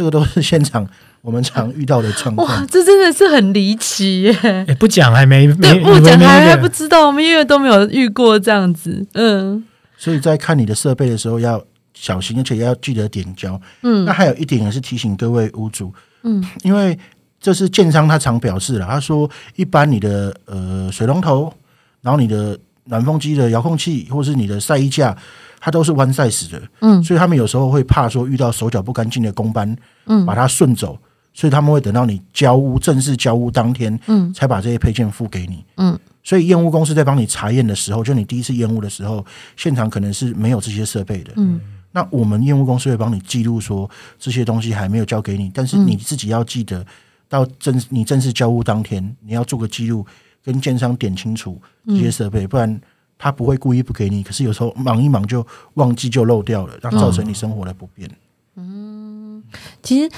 [0.00, 0.88] 这个都是现场。
[1.20, 4.32] 我们常遇到的状况，哇，这真的是很离奇耶！
[4.42, 9.62] 欸、不讲还没没不讲还还不知道，我们因为都没有遇过这样子，嗯。
[9.98, 13.60] 所以在看你的设备的时候要小心，而且要记得点胶。
[13.82, 16.98] 嗯，那还有一点也是提醒各位屋主，嗯，因为
[17.38, 21.52] 这是建商他常表示了，他说一般你的呃水龙头，
[22.00, 25.14] 然后你的暖风机的遥控器，或是你的晒衣架。
[25.60, 30.98] 它都是 one size 的，嗯，所以他们有时候会怕说遇到手脚不干净的工班，嗯，把它顺走，
[31.34, 35.98] 所以他们会等到你交屋正式交屋当天，嗯，才把这些配件付给你，嗯。
[36.22, 39.24] 所以验屋公司在帮你查验的时候，就你第一次验屋的时候，
[39.56, 41.60] 现场可能是没有这些设备的，嗯。
[41.92, 46.86] 那我们验屋公司会帮你记录说这些东西还没有交给你，但是你自己要记得
[47.28, 50.06] 到正你正式交屋当天，你要做个记录，
[50.44, 52.80] 跟建商点清楚这些设备，不然
[53.20, 54.24] 他不会故意不给你。
[54.24, 58.10] 可是有时候忙一忙就忘记就漏掉了，那造成你生活的不便。
[58.56, 59.42] 嗯，
[59.82, 60.10] 其实。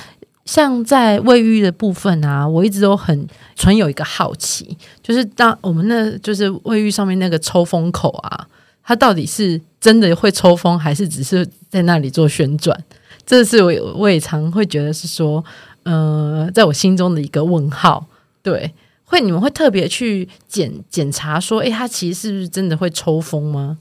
[0.45, 8.49] 像在卫浴的部分啊，我一直都很存有一个好奇，就是当我们那就是卫浴上面那个抽风口啊，
[8.83, 12.77] 它到底是真的会抽风，还是只是在那里做旋转？
[13.25, 15.43] 这是我我也常会觉得是说，
[15.85, 18.05] 呃，在我心中的一个问号。
[18.43, 18.75] 对，
[19.13, 23.77] 会你们会特别去检检查说，诶，它其实是不是真的会抽风吗？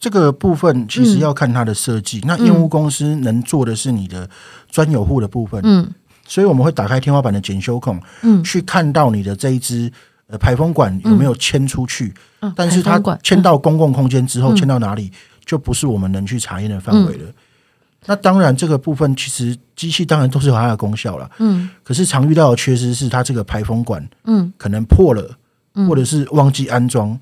[0.00, 2.18] 这个部分其实要看它的设计。
[2.18, 4.28] 嗯、那验屋公司能做的是你的
[4.68, 5.88] 专有户的部分，嗯，
[6.26, 9.88] 所以我们会打开天花板的检修孔，嗯，去看到你的这一支
[10.26, 12.12] 呃排风管有没有迁出去。
[12.40, 15.12] 嗯、但是它迁到公共空间之后，迁、嗯、到哪里
[15.44, 17.32] 就不是我们能去查验的范围了。
[18.02, 25.36] 嗯、那当然，这个部分其实机器当然都是有它的功效了，嗯，可是常遇到的缺失是它这个排风管，嗯，可能破了，
[25.88, 27.18] 或者是忘记安装。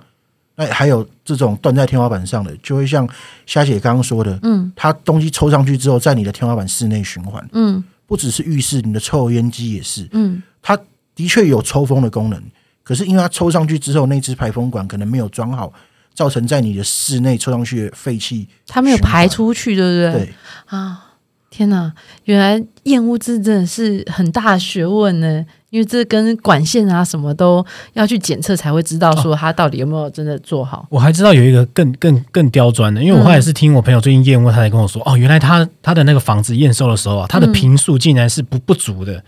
[0.57, 3.09] 那还有这种断在天花板上的，就会像
[3.47, 10.79] 虾姐刚刚说的，嗯，它东西抽上去之后，在你的天花板室内循环，嗯，不只是浴室，你的抽油烟机也是，嗯，它
[11.15, 12.43] 的确有抽风的功能，
[12.83, 15.73] 可是因为它抽上去之后，那只排风管可能没有装好，
[16.15, 20.25] 造成在你的室内抽上去的废气，它没有排出去，对不对？
[20.25, 20.35] 对
[20.67, 21.07] 啊，
[21.51, 21.93] 天哪，
[22.25, 25.45] 原来验屋这真的是很大的学问呢。
[25.71, 30.79] 因为这跟管线啊什么都要去检测，才会知道说它到底有没有真的做好。
[30.79, 39.23] 哦、我还知道有一个更更更刁钻的，因为我后来是听我朋友最近验屋，他才跟我说，哦，原来他他的那个房子验收的时候啊，他的平数竟然是不不足的。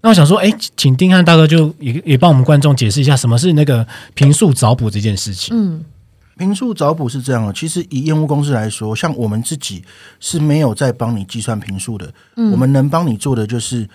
[0.00, 5.54] 那我想说，哎，请丁汉大哥就也也帮我们观众解释一下，什么是那个平数找补这件事情。
[5.54, 5.84] 嗯，
[6.42, 9.84] 坪数找补是这样的，其实以验屋公司来说，像我们自己
[10.18, 13.88] 是没有在帮你计算平数的，嗯、我们能帮你做的就是。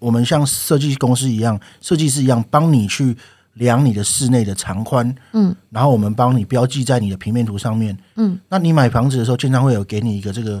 [0.00, 3.16] 我们像设计公司一样，设计师一样，帮你去
[3.52, 10.60] 量你的室内的长宽，嗯，然后我们帮你标记在你的平面图上面，嗯，那你买房子的时候，经常会有给你一个这个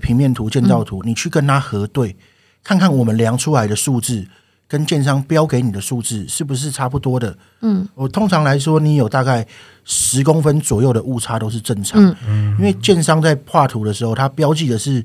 [0.00, 2.16] 平面图、建造图，嗯，你去跟他核对，
[2.64, 4.26] 看看我们量出来的数字
[4.72, 9.46] 跟建商标给你的数字是不是差不多的，嗯，我通常来说，你有大概
[9.84, 15.04] 十公分左右的误差都是正常，嗯，因为建商在画图的时候，它标记的是。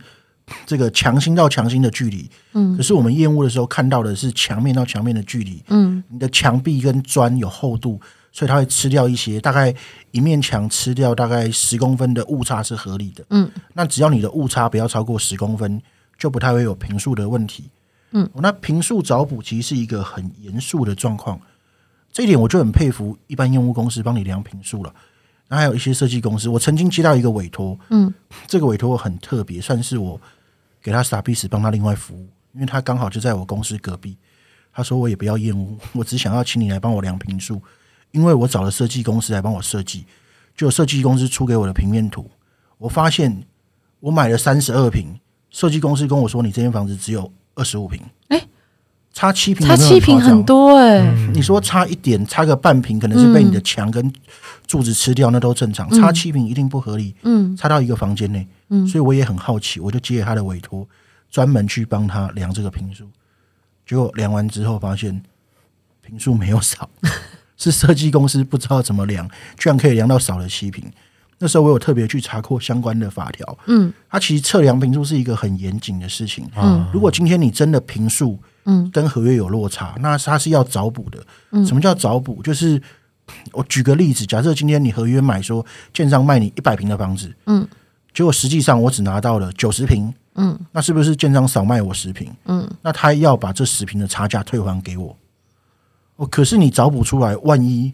[0.66, 8.00] 这个墙心到墙心的距离，嗯，可是我们验屋的时候看到的是墙面到墙面的距离，嗯，你的墙壁跟砖有厚度，
[8.32, 9.76] 所以它会吃掉一些，大概
[10.12, 15.82] 一面墙吃掉大概十公分的误差是合理的，嗯，那只要你的误差不要超过十公分，
[16.18, 17.66] 就不太会有平数的问题，
[18.12, 21.40] 嗯，那平数找补其实是一个很严肃的状况，
[22.12, 24.94] 这一点我就很佩服一般验屋公司帮你量平数了。
[25.50, 28.14] 那还有一些设计公司，我曾经接到一个委托，嗯，
[28.48, 30.20] 这个委托很特别，算是我。
[30.80, 34.16] 给他 service 帮他另外服务，因为他刚好就在我公司隔壁。
[34.72, 37.62] 他说我也不要验屋， 我只想要请你来帮我量平数，
[38.12, 40.06] 因为我找了设计公司来帮我设计，
[40.56, 42.30] 就设计公司出给我的平面图，
[42.78, 43.44] 我发现
[44.00, 48.48] 我买了三十二平，设计公司跟我说你这间房子只有二十五平，哎、欸，
[49.12, 54.14] 差七平，差七平很多哎、欸嗯，你说差一点，差个半平，可能是被你的墙跟
[54.68, 58.48] 柱子吃掉，那都正常，差七平一定不合理，嗯，差到一个房间内。
[58.70, 60.88] 嗯，所以我也很好奇，我就接了他的委托，
[61.32, 63.10] 专门去帮他量这个平数。
[63.86, 65.22] 结果量完之后，发现
[66.06, 66.90] 平数没有少，
[67.58, 70.84] 是设计公司不知道怎么量，居然可以量到少了七坪。
[71.40, 76.50] 那时候我有特别去查过相关的法条，嗯，它其实测量评数是一个很严谨的事情。
[76.56, 81.24] 嗯，如果今天你真的评数，嗯，跟合约有落差，那它是要找补的。
[81.52, 82.42] 嗯，什么叫找补？
[82.42, 82.82] 就是
[83.52, 87.68] 我举个例子，假设今天你合约买说建商卖你一百平的房子，嗯。
[88.14, 92.34] 结果实际上我只拿到了九十平，嗯，那是不是建商少卖我十平？
[92.46, 95.16] 嗯，那他要把这十平的差价退还给我。
[96.16, 97.94] 哦，可是你找补出来，万一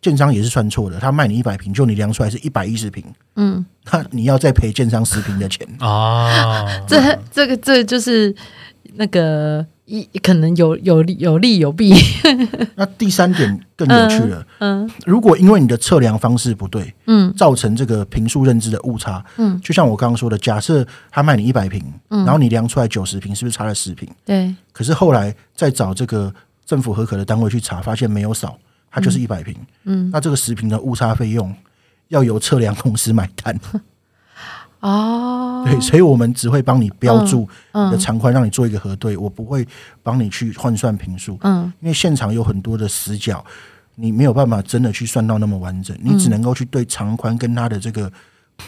[0.00, 3.04] 建商也是算错的，他卖你一百平，就你量出来是一百一十平，
[3.36, 6.64] 嗯，那你要再赔建商十平的钱 啊？
[6.86, 8.34] 这这个这就是
[8.94, 9.66] 那个。
[9.92, 11.92] 一可能有有利有利有弊。
[12.78, 14.46] 那第三点更有趣了。
[14.60, 24.08] 嗯，嗯，如果因为你的测量方式不对，嗯，造成这个平数认知的误差，嗯，就像我刚刚说的，假设他卖你一百平，嗯，然后你量出来九十平，是不是差了十平？
[24.24, 24.54] 对。
[24.70, 26.32] 可是后来再找这个
[26.64, 28.56] 政府合可的单位去查，发现没有少，
[28.90, 29.54] 它就是一百平。
[29.84, 31.54] 嗯，那这个十平的误差费用
[32.08, 33.58] 要由测量公司买单。
[34.80, 39.66] 哦， 对，所以我们只会帮你标注你的长宽，让你做一个核对，我不会
[40.02, 41.38] 帮你去换算平数。
[41.42, 43.44] 嗯，因为现场有很多的死角，
[43.96, 48.10] 你没有办法真的去算到那么完整，你只能够去对长宽跟它的这个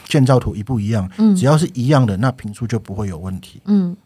[0.05, 1.11] 建造图一不一样。
[1.16, 3.62] 嗯，只要是一样的，那平数就不会有问题。
[3.64, 3.97] 嗯，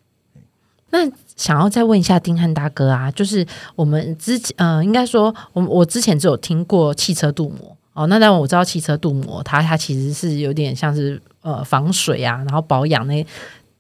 [0.91, 0.99] 那
[1.37, 11.21] 想要再问一下丁汉大哥啊，就是我们之前呃，应该说我我之前只有听过汽车镀膜哦，那当然我知道汽车镀膜，它它其实是有点像是。
[11.43, 13.25] 呃，防水啊，然后保养那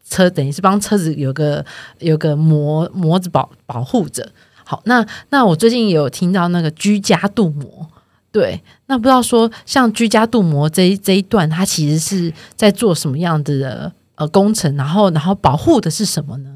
[0.08, 1.66] 车，等于是帮车子有个
[1.98, 4.24] 有个膜膜子保保护着。
[4.62, 7.84] 好，那那我最近也有听到那个居家镀膜，
[8.30, 16.55] 对，那不知道说像居家镀膜这一这一段，它其实是在做什么样的呃工程，然后然后保护的是什么呢？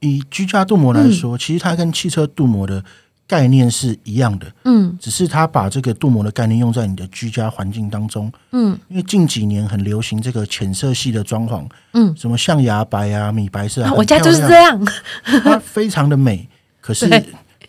[0.00, 2.84] 以居家镀膜来说，嗯、其实它跟汽车镀膜的。
[3.30, 14.82] 概念是一样的，嗯，只是它把这个镀膜的概念用在你的居家环境当中，嗯，因为近几年很流行这个浅色系的装潢，嗯，什么象牙白啊、米白色啊，我家就是这样，
[15.44, 16.48] 它非常的美，
[16.80, 17.06] 可是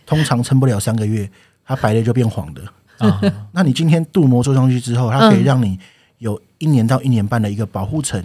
[0.06, 1.30] 通常撑不了三个月，
[1.66, 2.62] 它白的就变黄的
[2.96, 3.20] 啊。
[3.52, 5.78] 那你今天镀膜做上去之后，它可以让你
[6.20, 8.18] 有一年到一年半的一个保护层，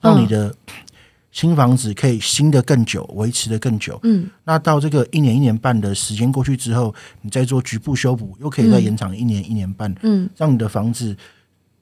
[0.00, 0.54] 让你的。
[1.38, 3.96] 新房子可以新的更久，维持的更久。
[4.02, 9.94] 嗯，那到这个一年一年半的时间过去之后，你再做局部修补，又可以再延长一年一年半。
[10.02, 11.16] 嗯，让你的房子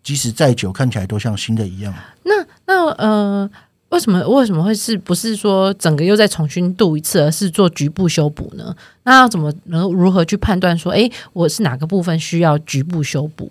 [0.03, 1.95] 即使再久，看起来都像新的一样。
[2.25, 2.35] 那
[2.67, 3.51] 那呃，
[3.89, 8.77] 为什么为什么会是不是说整个又再重新镀一次，而是做局部修补呢？
[9.05, 13.51] 那要怎么能如何去判断说，哎，我是哪个部分需要局部修补？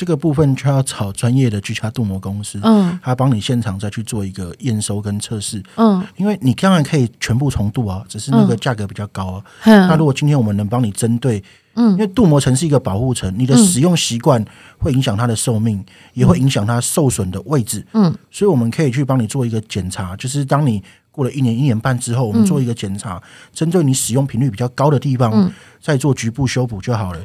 [0.00, 9.44] 这个部分就要找专业的居家镀膜公司，嗯，他帮你现场再去做一个验收跟测试，嗯，因为你当然可以全部重镀啊，只是那个价格比较高啊。
[9.64, 11.44] 嗯、那如果今天我们能帮你针对，
[11.74, 14.42] 嗯，因为镀膜层是一个保护层，你的使用习惯
[14.78, 15.84] 会影响它的寿命，
[16.14, 23.22] 也会影响它受损的位置，嗯，所以我们可以去帮你做一个检查，就是当你过了一年一年半之后，我们做一个检查，
[23.52, 27.20] 针对你使用频率比较高的地方，再做局部修补就好了。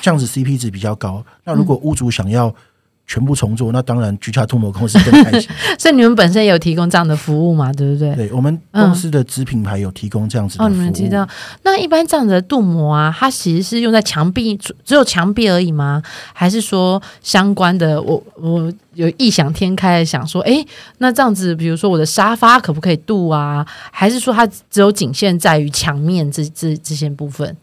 [0.00, 1.24] 这样子 CP 值比较高。
[1.44, 2.54] 那如果屋主想要
[3.06, 5.50] 全部重做，嗯、那当然居家镀膜公司更开心。
[5.78, 7.70] 所以你们本身也有提供这样的服务嘛？
[7.74, 8.14] 对不对？
[8.14, 10.72] 对，我们公司的子品牌有提供这样子的服务。
[10.72, 11.28] 嗯、哦，你们知道？
[11.64, 16.02] 那一般这样子的镀膜啊，它其实是用在墙壁，只有墙壁而已吗？
[16.32, 18.00] 还是说相关的？
[18.00, 20.64] 我我有异想天开的想说，哎，
[20.96, 23.66] 那这样子，比如说我的沙发可不可以镀啊？
[23.90, 27.54] 还是说它只有仅限在于墙面这这这些部分？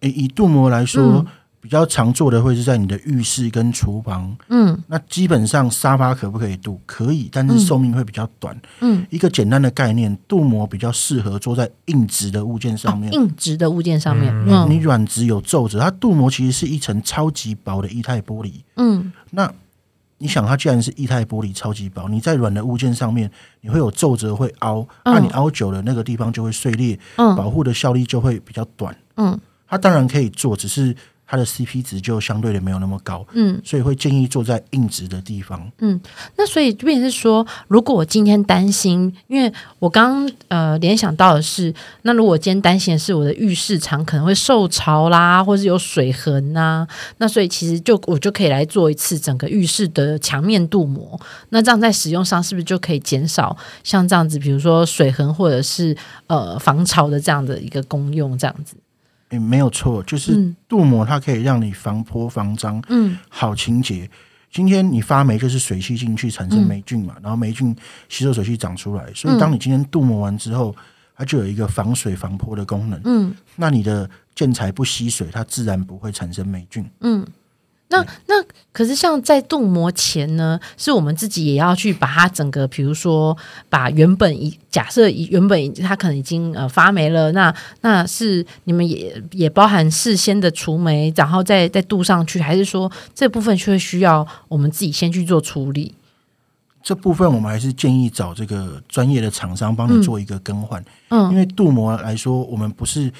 [0.00, 1.02] 诶，以镀膜来说。
[1.18, 1.26] 嗯
[1.60, 6.80] 比较常做的会是在你的浴室跟厨房，嗯，那基本上沙发可不可以镀？
[6.86, 8.56] 可以，但是寿命会比较短。
[8.80, 13.10] 嗯，一个简单的概念，镀膜比较适合做在硬质的物件上面。
[13.10, 18.52] 哦、硬质的物件上面，嗯、你你软质有皱褶，它镀膜其实是一层超级薄的液态玻璃。
[18.76, 19.52] 嗯，那
[20.18, 23.28] 你想，它既然是液态玻璃超级薄，你在软的物件上面，
[23.62, 28.96] 你会有皱褶会凹，那、嗯、你凹久了，那个地方就会碎裂，嗯，保护的效力就会比较短。
[29.16, 29.36] 嗯，
[29.66, 30.94] 它当然可以做，只是。
[31.30, 36.00] 它的 CP 值就相对的没有那么高，嗯，所以会建议做在硬直的地方，嗯，
[36.36, 41.72] 那所以变成是说，如果我今天担心，因为我刚呃联想到的是，
[42.02, 51.20] 那如果我今天担心的是我的浴室墙可能会受潮啦，或是有水痕呐、啊，那所以其实就我就可以来做一次整个浴室的墙面镀膜，
[51.50, 53.54] 那这样在使用上是不是就可以减少
[53.84, 55.94] 像这样子，比如说水痕或者是
[56.28, 58.74] 呃防潮的这样的一个功用，这样子。
[59.30, 64.08] 诶，没有错，就是镀膜，它可以让你防泼防脏，嗯，好清洁。
[64.50, 67.76] 今天你发霉，就是水汽进去产生霉菌嘛，嗯、然后霉菌
[68.08, 70.74] 吸收水汽长出来，所以当你今天镀膜完之后，
[71.14, 77.26] 它就有一个防水防泼的功能，嗯，那你的建材不吸水，它自然不会产生霉菌，嗯。
[77.90, 78.34] 那那
[78.70, 83.34] 可是像在镀膜前呢，是我们自己也要去把它整个，比如说
[83.70, 95.94] 把原本一假设原本它可能已经呃发霉了，那那是你们也也包含事先的除霉，然后再再镀上去，还是说这部分却需要我们自己先去做处理？
[96.82, 103.10] 这部分我们还是建议找这个专业的厂商帮你做一个更换，嗯，因为镀膜来说，我们不是。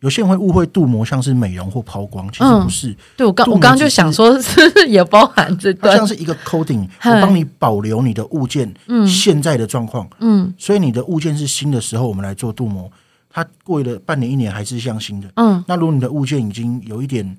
[0.00, 2.90] 有些人会误会镀膜像是美容或抛光，其实不是。
[2.90, 8.72] 嗯、对我刚我刚刚就想说，是 也包含这段，像是一个 coating，我帮你保留你的物件
[9.06, 10.08] 现在的状况。
[10.20, 12.90] 嗯，所以你的物件是新的时候，我们来做镀膜，
[13.28, 15.28] 它过了半年一年还是像新的。
[15.34, 17.36] 嗯，那如果你的物件已经有一点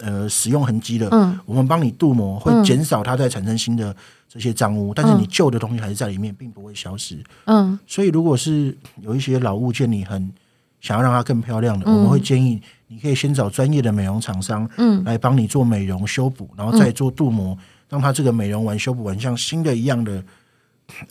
[0.00, 3.96] 呃使用痕迹了，嗯，我们帮你镀膜会减少它再产生新的
[4.28, 7.16] 这些脏污，但是你旧的东西还是在里面，并不会消失。
[7.46, 10.30] 嗯，所以如果是有一些老物件，你很
[10.80, 17.56] 想要让它更漂亮的，嗯、我们会建议你可以先找专业的美容厂商，嗯，来帮你做美容修补，然后再做镀膜，
[17.88, 20.22] 让它这个美容完修补完像新的一样的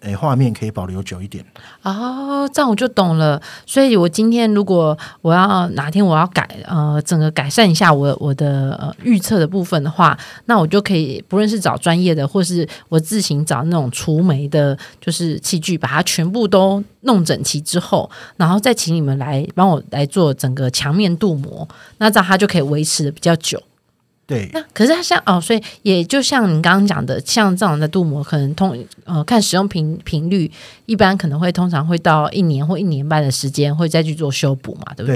[0.01, 1.43] 诶，画面可以保留久一点
[1.82, 3.41] 哦，这样我就懂了。
[3.65, 21.67] 所以，我今天如果我要哪天我要改呃，整个改善一下我我的呃预测的部分的话，那我就可以不论是找专业的，或是我自行找那种除霉的，就是器具，把它全部都弄整齐之后，然后再请你们来帮我来做整个墙面镀膜，
[21.99, 23.61] 那这样它就可以维持的比较久。
[24.28, 30.51] 对，那可是它像哦，所以也就像你刚刚讲的，像这样的镀膜，可能通呃看使用频频率，
[30.86, 35.07] 一般可能会通常会到一年或一年半的时间，会再去做修补嘛，对不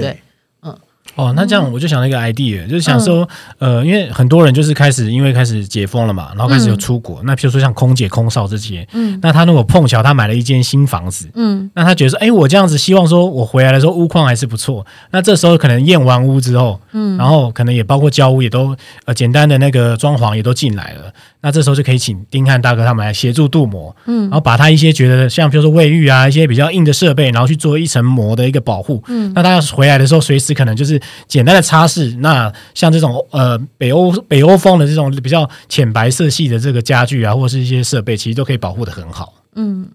[0.62, 0.72] 对
[1.14, 3.28] 哦，那这样我就想了一个 idea，、嗯、就是想说，
[3.58, 7.20] 呃，因为很多人就是开始因为开始解封了嘛，然后开始有出国。
[7.20, 14.86] 嗯、那譬如说像空姐、空少这些，嗯，那他如果碰巧他买了一间新房子，嗯，那他觉得说，哎，我这样子希望说我回来的时候屋况还是不错。
[15.10, 18.74] 那这时候可能验完屋之后，嗯，然后可能也包括交屋也都
[19.04, 21.12] 呃简单的那个装潢也都进来了。
[21.42, 32.16] 那这时候就可以请丁汉大哥他们来协助镀膜，嗯，然后把他一些觉得像比如说卫浴啊一些比较硬的设备，然后去做一层膜的一个保护，嗯，那他要回来的时候随时可能就是简单的擦拭。
[32.20, 39.88] 那像这种呃北欧北欧风的这种比较浅白色系的这个家具啊，或者是一些设备，其实都可以保护的很好，嗯。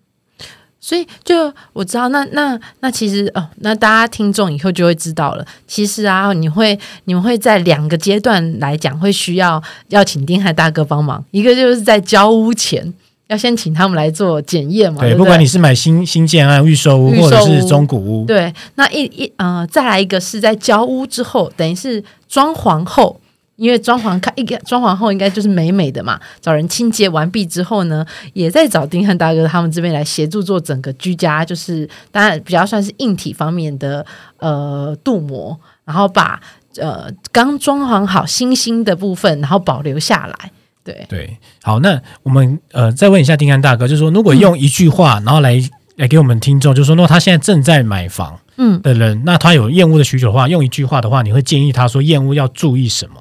[0.80, 5.46] 所以就我知道，那那那其实哦，那大家听众以后就会知道了。
[5.68, 11.24] 其实啊，你会你们会在两个阶段来讲，会需要要请丁汉大哥帮忙。
[11.32, 12.94] 一个就是在交屋前，
[13.28, 15.02] 要先请他们来做检验嘛。
[15.02, 18.26] 对，对，不管你是买新新建案、预售屋，或者是中古屋。
[18.26, 23.20] 对，那一一呃，再来一个是在交屋之后，等于是装潢后。
[23.58, 34.06] 因为装潢看一个装潢后应该就是美美的嘛，找人清洁完毕之后呢，也在找丁汉大哥他们这边来协助做整个居家，就是当然比较算是硬体方面的
[34.38, 36.40] 呃镀膜，然后把
[36.80, 40.52] 呃刚装潢好新兴的部分，然后保留下来。
[40.84, 45.62] 对对，好，那我们呃再问一下丁汉大哥，就是说如果用一句话，然后来
[45.98, 53.16] 来给我们听众，就是说，那他现在正在买房嗯的人，嗯、那他有厌恶的需求的话，用一句话的话，你会建议他说厌恶要注意什么？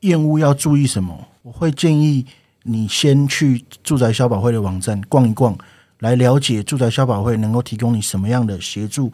[0.00, 1.26] 验屋要注意什么？
[1.42, 2.24] 我会建议
[2.64, 5.56] 你先去住宅消保会的网站逛一逛，
[6.00, 9.10] 来了解住宅消保会能够提供你什么样的协助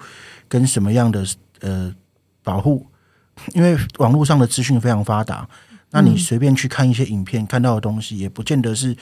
[0.49, 1.25] 跟什么样的
[1.61, 1.95] 呃
[2.43, 2.85] 保护。
[3.53, 5.49] 因为网络上的资讯非常发达，
[5.91, 8.97] 那你随便去看一些影片，看到的东西也不见得是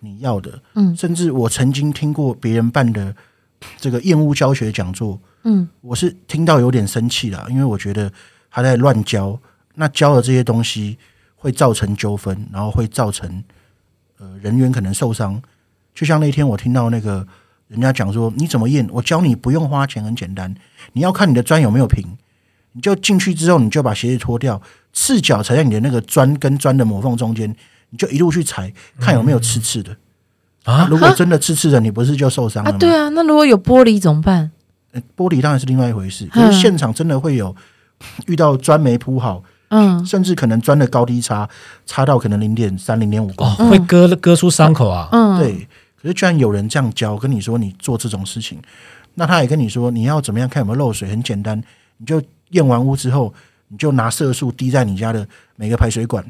[0.00, 0.60] 你要的。
[0.74, 3.14] 嗯，甚至我曾经听过别人办的
[3.76, 8.10] 这个厌恶教学讲座，嗯，我是听到有点生气了，因为我觉得
[8.50, 9.38] 他在乱教，
[9.74, 10.98] 那教的这些东西。
[11.38, 13.42] 会造成纠纷，然后会造成
[14.18, 15.40] 呃人员可能受伤。
[15.94, 17.26] 就像那天我听到那个
[17.68, 18.86] 人家讲说，你怎么验？
[18.92, 20.54] 我教你不用花钱，很简单。
[20.92, 22.04] 你要看你的砖有没有平，
[22.72, 24.60] 你就进去之后，你就把鞋子脱掉，
[24.92, 27.54] 赤脚踩在你的那个砖跟砖的磨缝中间，
[27.90, 29.96] 你就一路去踩，看有没有刺刺的、
[30.64, 30.88] 嗯、啊。
[30.90, 32.76] 如果真的刺刺的，你不是就受伤了吗？
[32.76, 33.08] 啊，对啊。
[33.10, 34.50] 那如果有玻璃怎么办？
[35.16, 36.26] 玻璃当然是另外一回事。
[36.26, 37.54] 可是现场真的会有
[38.26, 39.42] 遇到砖没铺好。
[39.68, 41.48] 嗯，甚至可能钻的高低差
[41.84, 45.08] 差到可能零点三、零点五公分，哦，会割割出伤口啊。
[45.12, 45.68] 嗯，对。
[46.00, 48.56] 可是居然有人这样教，跟你说你做这种事情，
[49.14, 51.60] 那他也跟你说你要怎么样看有没有漏水，很简单，
[51.96, 53.34] 你就验完屋之后，
[53.66, 56.24] 你就拿色素滴在你家的每个排水管，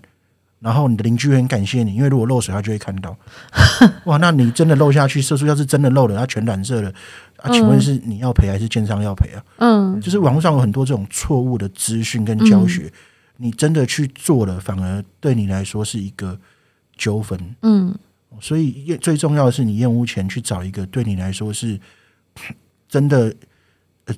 [0.61, 3.14] 然后你的邻居会很感谢你，因为如果漏水，他就会看到。
[4.07, 6.91] 哇，那你真的漏下去，色素要是真的漏了，它全染色了
[7.36, 7.53] 啊？
[7.53, 9.45] 请问是你要赔还是建商要赔啊？
[9.59, 12.84] 嗯，就是网络上有很多这种错误的资讯跟教学。
[12.84, 12.93] 嗯
[13.41, 16.36] 你真的去做了，反而对你来说是一个
[16.97, 17.39] 纠纷。
[17.62, 17.97] 嗯，
[18.41, 21.78] 所以最重要的是，你验屋前去找一个对你来说是
[22.89, 23.32] 真的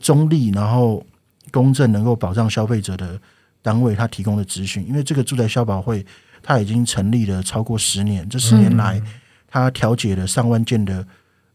[0.00, 1.04] 中立，然后
[1.50, 3.20] 公正，能够保障消费者的
[3.60, 4.82] 单位，他提供的资讯。
[4.88, 6.04] 因为这个住宅消保会，
[6.42, 9.02] 它已经成立了超过十年，这十年来，
[9.46, 11.06] 它调解了上万件的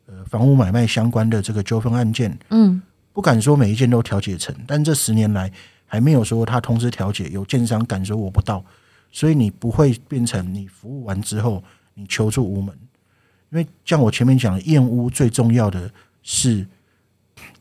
[0.05, 2.37] 呃房屋买卖相关的这个纠纷案件。
[2.51, 2.79] 嗯，
[3.11, 5.51] 不敢说每一件都调解成，但这十年来。
[5.85, 8.63] 还没有说他通知调解，有建商敢说我不到，
[9.11, 11.63] 所以你不会变成你服务完之后
[11.93, 12.75] 你求助无门，
[13.51, 15.89] 因为像我前面讲的，验屋最重要的
[16.23, 16.67] 是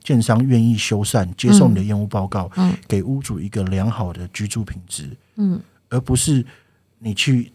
[0.03, 5.61] 建商愿意修缮，接受你的验屋报告，嗯，给屋主一个良好的居住品质，嗯，
[5.91, 6.45] 而不是
[6.99, 7.53] 你去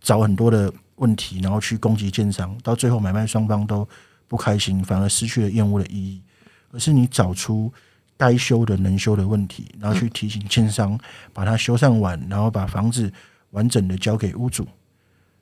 [0.00, 3.88] 找很多的问题，然后去攻击建商，到最后买卖双方都
[4.26, 6.20] 不开心，反而失去了验屋的意义，
[6.72, 7.72] 而是你找出。
[8.18, 10.98] 该修的能修的问题，然后去提醒建商
[11.32, 13.10] 把它修缮完，然后把房子
[13.52, 14.64] 完整的交给屋主。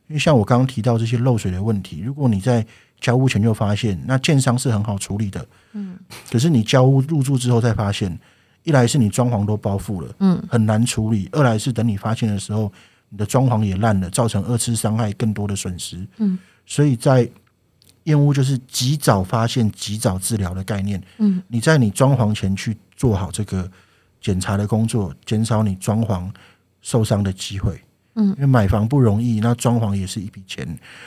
[0.09, 2.65] 因为像我刚刚提到这些漏水的问题，如果你在
[3.01, 5.45] 交屋前就发现，那建商是很好处理的。
[5.73, 5.99] 嗯，
[6.31, 8.17] 可是你交屋入住之后再发现，
[8.63, 12.73] 一来是你装潢都包覆了，嗯，很难处理；二来是等你发现的时候，
[13.09, 16.07] 你的装潢也烂了，造成二次伤害更多的损失。
[16.19, 17.29] 嗯，所以在
[18.07, 21.01] 验屋就是及早发现、及早治疗的概念。
[21.19, 23.71] 嗯，你在你装潢前去做好这个
[24.21, 26.29] 检查的工作，减少你装潢
[26.81, 27.81] 受伤的机会。
[28.15, 30.67] 嗯，因为买房不容易，那装潢也是一笔钱。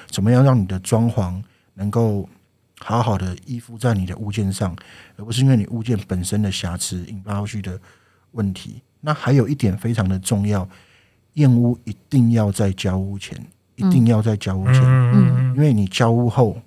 [0.10, 1.42] 怎么样让你的装潢
[1.74, 2.30] 能够
[2.80, 4.76] 好好的依附在你的物件上，
[5.18, 7.80] 而不是因为你物件本身的瑕疵引发后续的
[8.32, 8.82] 问题？
[9.02, 10.68] 那还有一点非常的重要，
[11.36, 13.36] 验屋一定要在交屋前，
[13.76, 16.62] 一定要在交屋前，嗯，因为你交屋后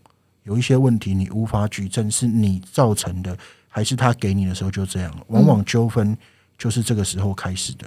[0.45, 3.37] 有一些问题你无法举证，是你造成的，
[3.69, 5.15] 还是他给你的时候就这样？
[5.29, 6.17] 往往纠纷
[6.59, 7.87] 就是这个时候开始的。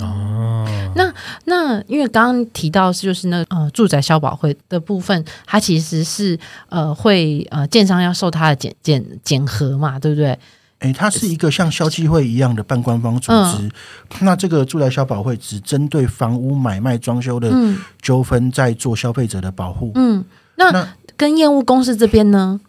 [0.00, 0.66] 哦，
[0.96, 1.14] 那
[1.44, 6.36] 那因为刚刚提到是就是那呃住宅消保会的部分，它其实是
[6.68, 10.36] 呃会呃建商要受它的检检检核嘛，对不对？
[10.80, 13.62] 诶，它是一个像消基会一样的半官方组织。
[13.62, 13.70] 嗯、
[14.22, 17.50] 那这个住宅消保会只针对房屋买卖装修的
[18.02, 19.92] 纠纷，在做消费者的保护。
[19.94, 20.24] 嗯，那，
[20.56, 22.60] 那跟验屋公司这边呢？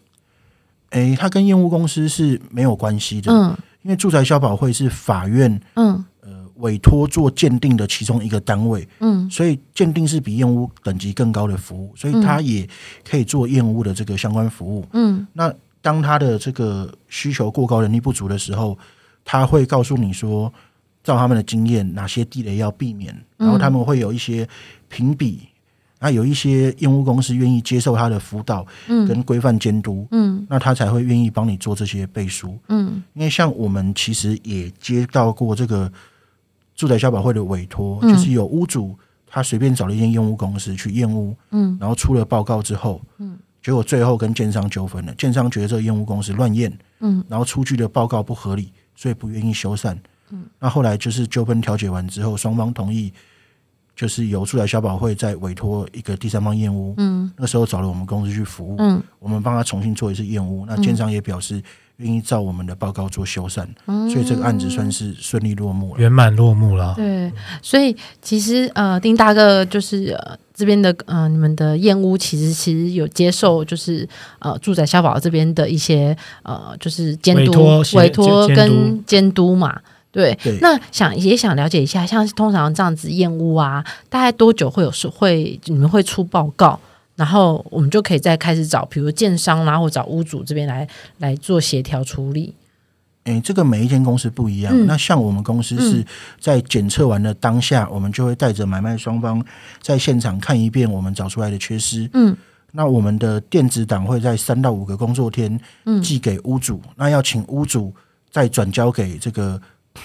[0.90, 3.32] 诶，他跟验屋公司是没有关系的。
[3.32, 8.88] 嗯，因为住宅消保会是法院嗯呃委托做鉴定的其中一个单位。
[9.00, 12.68] 嗯，所以鉴定是比验屋等级更高的服务，所以它也
[13.08, 14.86] 可以做验屋的这个相关服务。
[14.92, 15.52] 嗯，那。
[15.82, 18.76] 当他的这个需求过高、人力不足的时候，
[19.24, 20.52] 他会告诉你说，
[21.04, 24.48] 照他们的经验，哪些地雷要避免，然后他们会有一些
[24.88, 25.46] 评比，
[25.98, 35.90] 那有一些验屋公司愿意接受他的辅导，跟规范监督，嗯，那他才会愿意帮你做这些背书，嗯，因为像我们其实也接到过这个
[36.74, 43.38] 住宅消保会的委托，就是有屋主他随便找了一间验屋公司去验屋，嗯，然后出了报告之后，嗯。
[43.62, 49.96] 结果最后跟建商纠纷了，建商觉得这个验屋公司乱验，嗯，然后出具的报告不合理，所以不愿意修缮，
[50.30, 53.12] 嗯，那后来就是纠纷调解完之后，双方同意，
[53.96, 61.62] 就是由住宅消保会在委托一个第三方验屋，嗯，那时候找了我们公司去服务，嗯，我们帮他重新做一次验屋，那建商也表示
[61.96, 66.94] 愿意照我们的报告做修缮，嗯，所以这个案子算是顺利落幕了，圆满落幕了。
[66.94, 67.32] 对，
[67.62, 70.14] 所以其实呃，丁大哥就是。
[70.20, 79.78] 呃这边的呃，你们的验屋其实其实有接受，就是呃，住宅消保这边的一些呃，就是监督、委托跟监督嘛。
[80.16, 86.80] 对，对那想也想了解一下，像通常这样子验屋啊，大概多久会有时会你们会出报告，
[87.16, 90.88] 然后我们就可以再开始找，比如建商啦，或找屋主这边来
[91.18, 92.54] 来做协调处理。
[93.24, 94.72] 诶，这个每一间公司不一样。
[94.74, 96.02] 嗯、那像我们公司是
[96.40, 99.44] 在检测完的当下，嗯、我们就会带着买卖双方
[99.82, 102.08] 在现场看一遍我们找出来的缺失。
[102.14, 102.34] 嗯，
[102.72, 105.60] 那我们的电子档会在三到五个工作天
[106.02, 107.92] 寄给屋主，嗯、那要请屋主
[108.30, 109.60] 再转交给这个。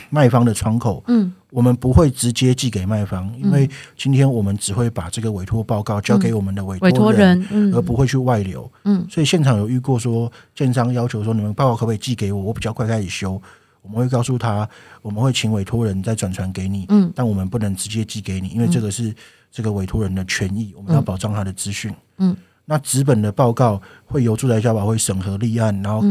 [0.10, 13.42] 卖方的窗口，嗯，我们不会直接寄给卖方，因为今天我们只会把这个委托报告交给我们的委托人，而不会去外流，嗯，所以现场有遇过说，建商要求说，你们报告可不可以寄给我，我比较快开始修，
[13.82, 14.68] 我们会告诉他，
[15.02, 19.14] 我们会请委托人再转传给你，嗯，但我们不能直接寄给你，因为这个是
[19.52, 22.36] 这个委托人的权益，我们要保障他的资讯，嗯，
[22.66, 26.04] 那纸本的报告会由住宅消保会审核立案，然后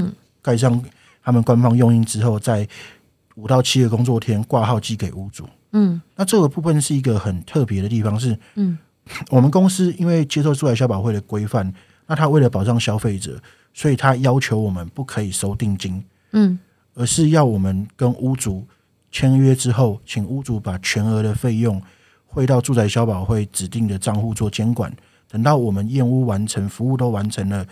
[0.42, 0.82] 盖上
[1.22, 2.68] 他们官方用印之后再。
[3.40, 5.48] 五到七个工作天挂号寄给屋主。
[5.72, 8.76] 嗯，那这个部分是一个很特别的地方，是，嗯，
[9.30, 11.72] 我们公司因为接受住宅消保会的规范，
[12.06, 13.40] 那他为了保障消费者，
[13.72, 16.58] 所以他要求我们不可以收定金，嗯，
[16.94, 18.66] 而是要我们跟屋主
[19.12, 21.80] 签约之后，请屋主把全额的费用
[22.26, 24.92] 汇到住宅消保会指定的账户做监管，
[25.30, 27.64] 等到我们验屋完成，服务都完成了，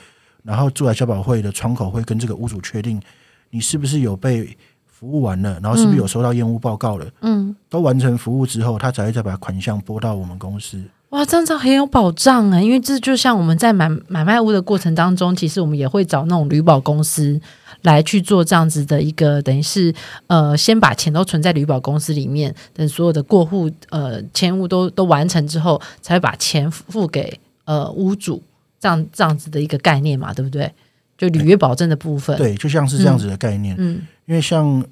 [0.44, 3.02] 然后住宅消保会的窗口会跟这个屋主确定
[3.50, 4.56] 你是不是有被。
[4.98, 7.06] 服务完了，然后是不是有收到验屋报告了？
[7.20, 10.82] 嗯，都完成服务之后，他才会再把款项拨到我们公司。
[11.10, 12.60] 哇，这样子很有保障啊！
[12.60, 17.40] 因为这就像我们在买买卖屋的过程当中，其实我们也会找那种旅保公司
[17.82, 19.94] 来去做这样子的一个，等于是
[20.26, 28.42] 呃，先把钱都存在旅保公司里面，等所有的过户呃签屋都都完成之后，才会把钱付给呃屋主，
[28.80, 30.70] 这样这样子的一个概念嘛，对不对？
[31.16, 33.94] 就履约保证的部分，对，就像是这样子的概念，嗯。
[33.94, 34.84] 嗯因为像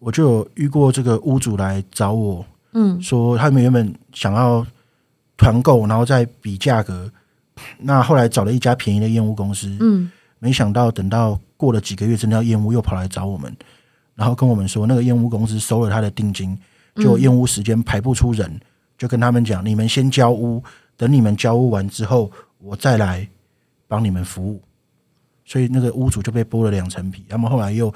[0.00, 4.66] 我就有遇过这个屋主来找我，嗯，说他们原本想要
[5.36, 7.08] 团购，然后再比价格，
[7.78, 10.10] 那后来找了一家便宜的验屋公司，嗯，
[10.40, 13.56] 没想到等到过了几个月，真的要验屋，又跑来找我们，
[14.16, 16.58] 然后跟我们说那个验屋公司收了他的定金，
[16.96, 18.60] 就验屋时间排不出人，
[18.98, 20.60] 就跟他们讲，你们先交屋，
[20.96, 22.28] 等你们交屋完之后，
[22.58, 23.28] 我再来
[23.86, 24.60] 帮你们服务，
[25.44, 27.94] 所以那个屋主就被剥了两层皮，他们后来又。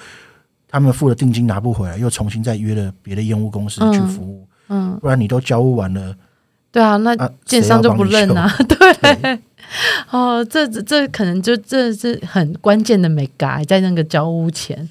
[0.68, 4.46] 他们付了定金拿不回来，又重新再约了别的烟雾公司去服务。
[4.68, 6.14] 嗯，嗯，不然你都交屋完了，
[6.72, 7.14] 对啊，那
[7.44, 8.52] 建商就不认啊。
[8.66, 9.38] 对，
[10.10, 14.88] 哦，这这这可能就这是很关键的没改在那个交屋前，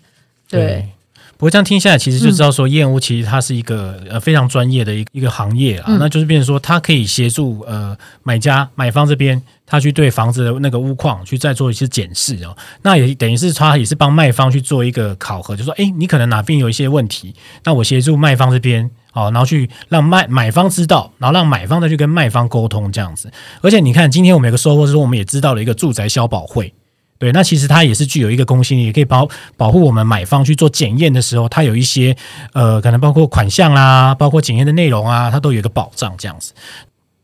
[0.49, 0.89] 对。
[1.35, 5.85] 对不过这样听下来，其实就知道说，验屋其实它是一个呃非常专业的一一个行业啊。
[5.89, 12.55] 嗯、那就是变成说，它可以协助呃买家买方这边，他去对房子的那个屋况去再做一些检视哦。
[12.83, 23.29] 那也等于是他也是帮卖方去做一个考核，就说，哎，你可能哪边有一些问题，那我协助卖方这边，哦，然后去让卖买方知道，然后让买方再去跟卖方沟通这样子。
[23.61, 26.73] 而且你看，今天我们有个收获是说，我们也知道了一个住宅消保会。
[27.17, 32.15] 对，那其实它也是具有一个公信力，也可以保保护我们买方去做检验的时候，它有一些
[32.51, 36.53] 呃，可能包括款项啊，包括检验的内容啊，它都有一个保障这样子。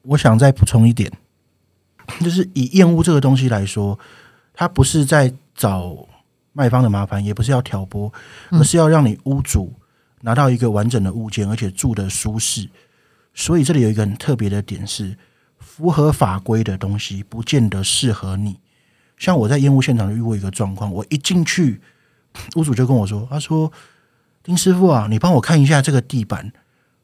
[0.04, 1.12] 我想再补充一点，
[2.22, 4.00] 就是以验屋这个东西来说，
[4.54, 5.94] 它不是在找
[6.54, 8.12] 卖方的麻烦，也不是要挑拨，
[8.50, 9.74] 而是要让你屋主
[10.22, 12.66] 拿到一个完整的物件，而且住得舒适。
[13.34, 15.18] 所以这里有一个很特别的点是，
[15.60, 18.58] 符合法规的东西不见得适合你。
[19.22, 21.80] 像我在烟雾现场就遇过一个状况，我一进去，
[22.58, 23.72] 屋主就跟我说：“他说，
[24.42, 26.52] 丁师傅啊，你帮我看一下这个地板，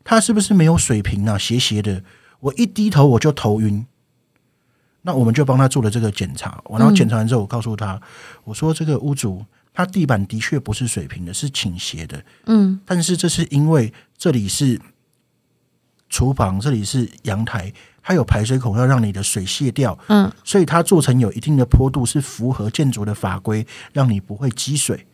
[0.04, 1.38] 它是不是没有水平啊？
[1.38, 2.04] 斜斜的。”
[2.42, 3.86] 我一低头我就头晕。
[5.04, 8.02] 那我们就帮他做了这个检查，我然后检查完之后，我告诉他
[8.46, 12.24] ：“我说这个屋主，他地板的确不是水平的，是倾斜的。
[12.48, 14.82] 嗯，但是这是因为这里是
[16.10, 17.72] 厨房，这里是阳台。”
[18.08, 25.06] 它有排水孔，要让你的水泄掉，嗯，所以它做成有一定的坡度，是符合建筑的法规，让你不会积水。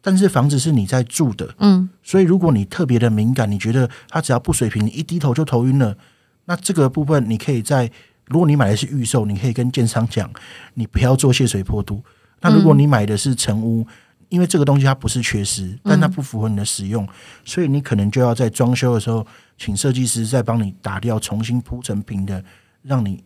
[0.00, 5.96] 但是房子是你在住的，嗯，所以如果你特别的敏感，你觉得它只要不水平，你一低头就头晕了，
[6.44, 7.90] 那这个部分你可以在，
[8.26, 10.30] 如果你买的是预售，你可以跟建商讲，
[10.74, 12.04] 你不要做泄水坡度。
[12.40, 13.84] 那如果你买的是成屋，
[14.28, 17.04] 因为这个东西它不是缺失，但它不符合你的使用，
[17.44, 19.26] 所以你可能就要在装修的时候。
[19.58, 22.44] 请设计师再帮你打掉，重新铺成平的，
[22.82, 23.22] 让你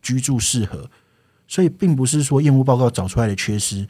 [0.00, 0.88] 居住适合。
[1.48, 3.84] 所以，并不是说验屋报告找出来的缺失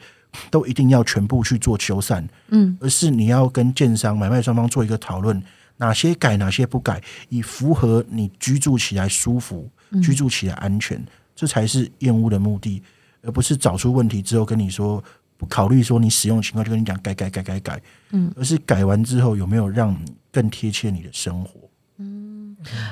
[0.49, 5.39] 都一定要全部去做修缮，嗯，而是你要跟建商买卖双方做一个讨论，
[5.77, 9.69] 哪些改，哪些不改，以符合你居住起来舒服、
[10.01, 12.81] 居住起来安全，这才是验屋的目的，
[13.21, 15.03] 而不是找出问题之后跟你说
[15.37, 21.69] 不考虑说你使用的情况就跟你讲改改改改改，嗯，而是改完之后有没有让你更贴切你的生活。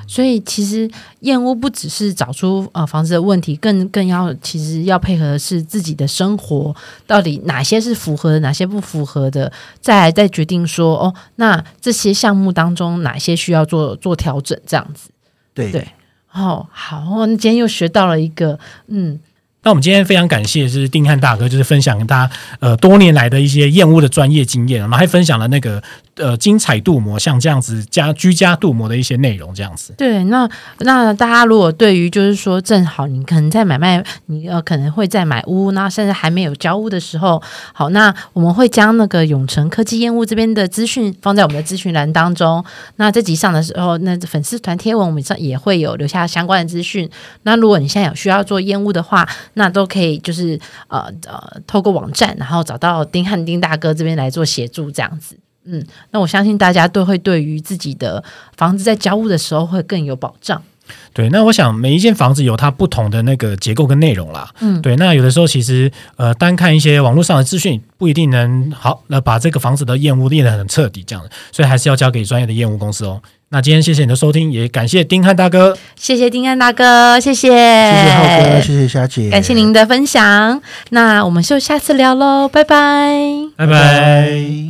[0.06, 0.90] 所以其实
[1.20, 6.74] 燕屋不只是找出呃房子的问题，更更要其实要配合的是自己的生活，
[7.06, 15.10] 到底哪些是符合的，哪些不符合的，再来再决定说哦，那这些项目当中哪些需要做做调整，这样子。
[15.54, 15.86] 对对，
[16.32, 18.58] 哦好，那今天又学到了一个
[18.88, 19.18] 嗯。
[19.62, 25.82] 那我们今天非常感谢是丁汉大哥，就是分享跟大家呃多年来的一些验屋的专业经验，然后还分享了那个
[26.20, 29.94] 呃精彩镀膜像这样子家居家镀膜的一些内容，这样子。
[29.96, 30.48] 对，那
[30.78, 37.42] 那大家如果对于就是说正好你可能在买卖，你呃可能会在买屋，那甚至还没有交屋的时候，
[37.72, 42.64] 好，那我们会将那个永成科技烟雾这边的资讯放在我们的资讯栏当中。
[42.96, 47.08] 那这集上的时候，那粉丝团贴文我们上也会有留下相关的资讯。
[47.42, 50.58] 那如果你现在有需要做烟雾的话，那都可以，就是
[50.88, 55.36] 呃呃，透过网站，然后找到丁汉丁大哥这边来做协助，这样子。
[55.64, 58.22] 嗯，那我相信大家都会对于自己的
[58.56, 60.60] 房子在交屋的时候会更有保障。
[61.12, 64.50] 对，那我想每一间房子有它不同的那个结构跟内容啦。
[64.60, 73.22] 嗯，对，那有的时候其实呃，单看一些网络上的资讯不一定能好，那把这个房子的验屋练得很彻底，这样的，所以还是要交给专业的验屋公司哦。
[73.50, 80.60] 那今天谢谢你的收听，也感谢丁汉大哥，谢谢丁汉大哥，谢谢，谢谢浩哥，谢谢霞姐，感谢您的分享。
[80.90, 83.14] 那我们就下次聊喽，拜拜，
[83.56, 84.69] 拜拜。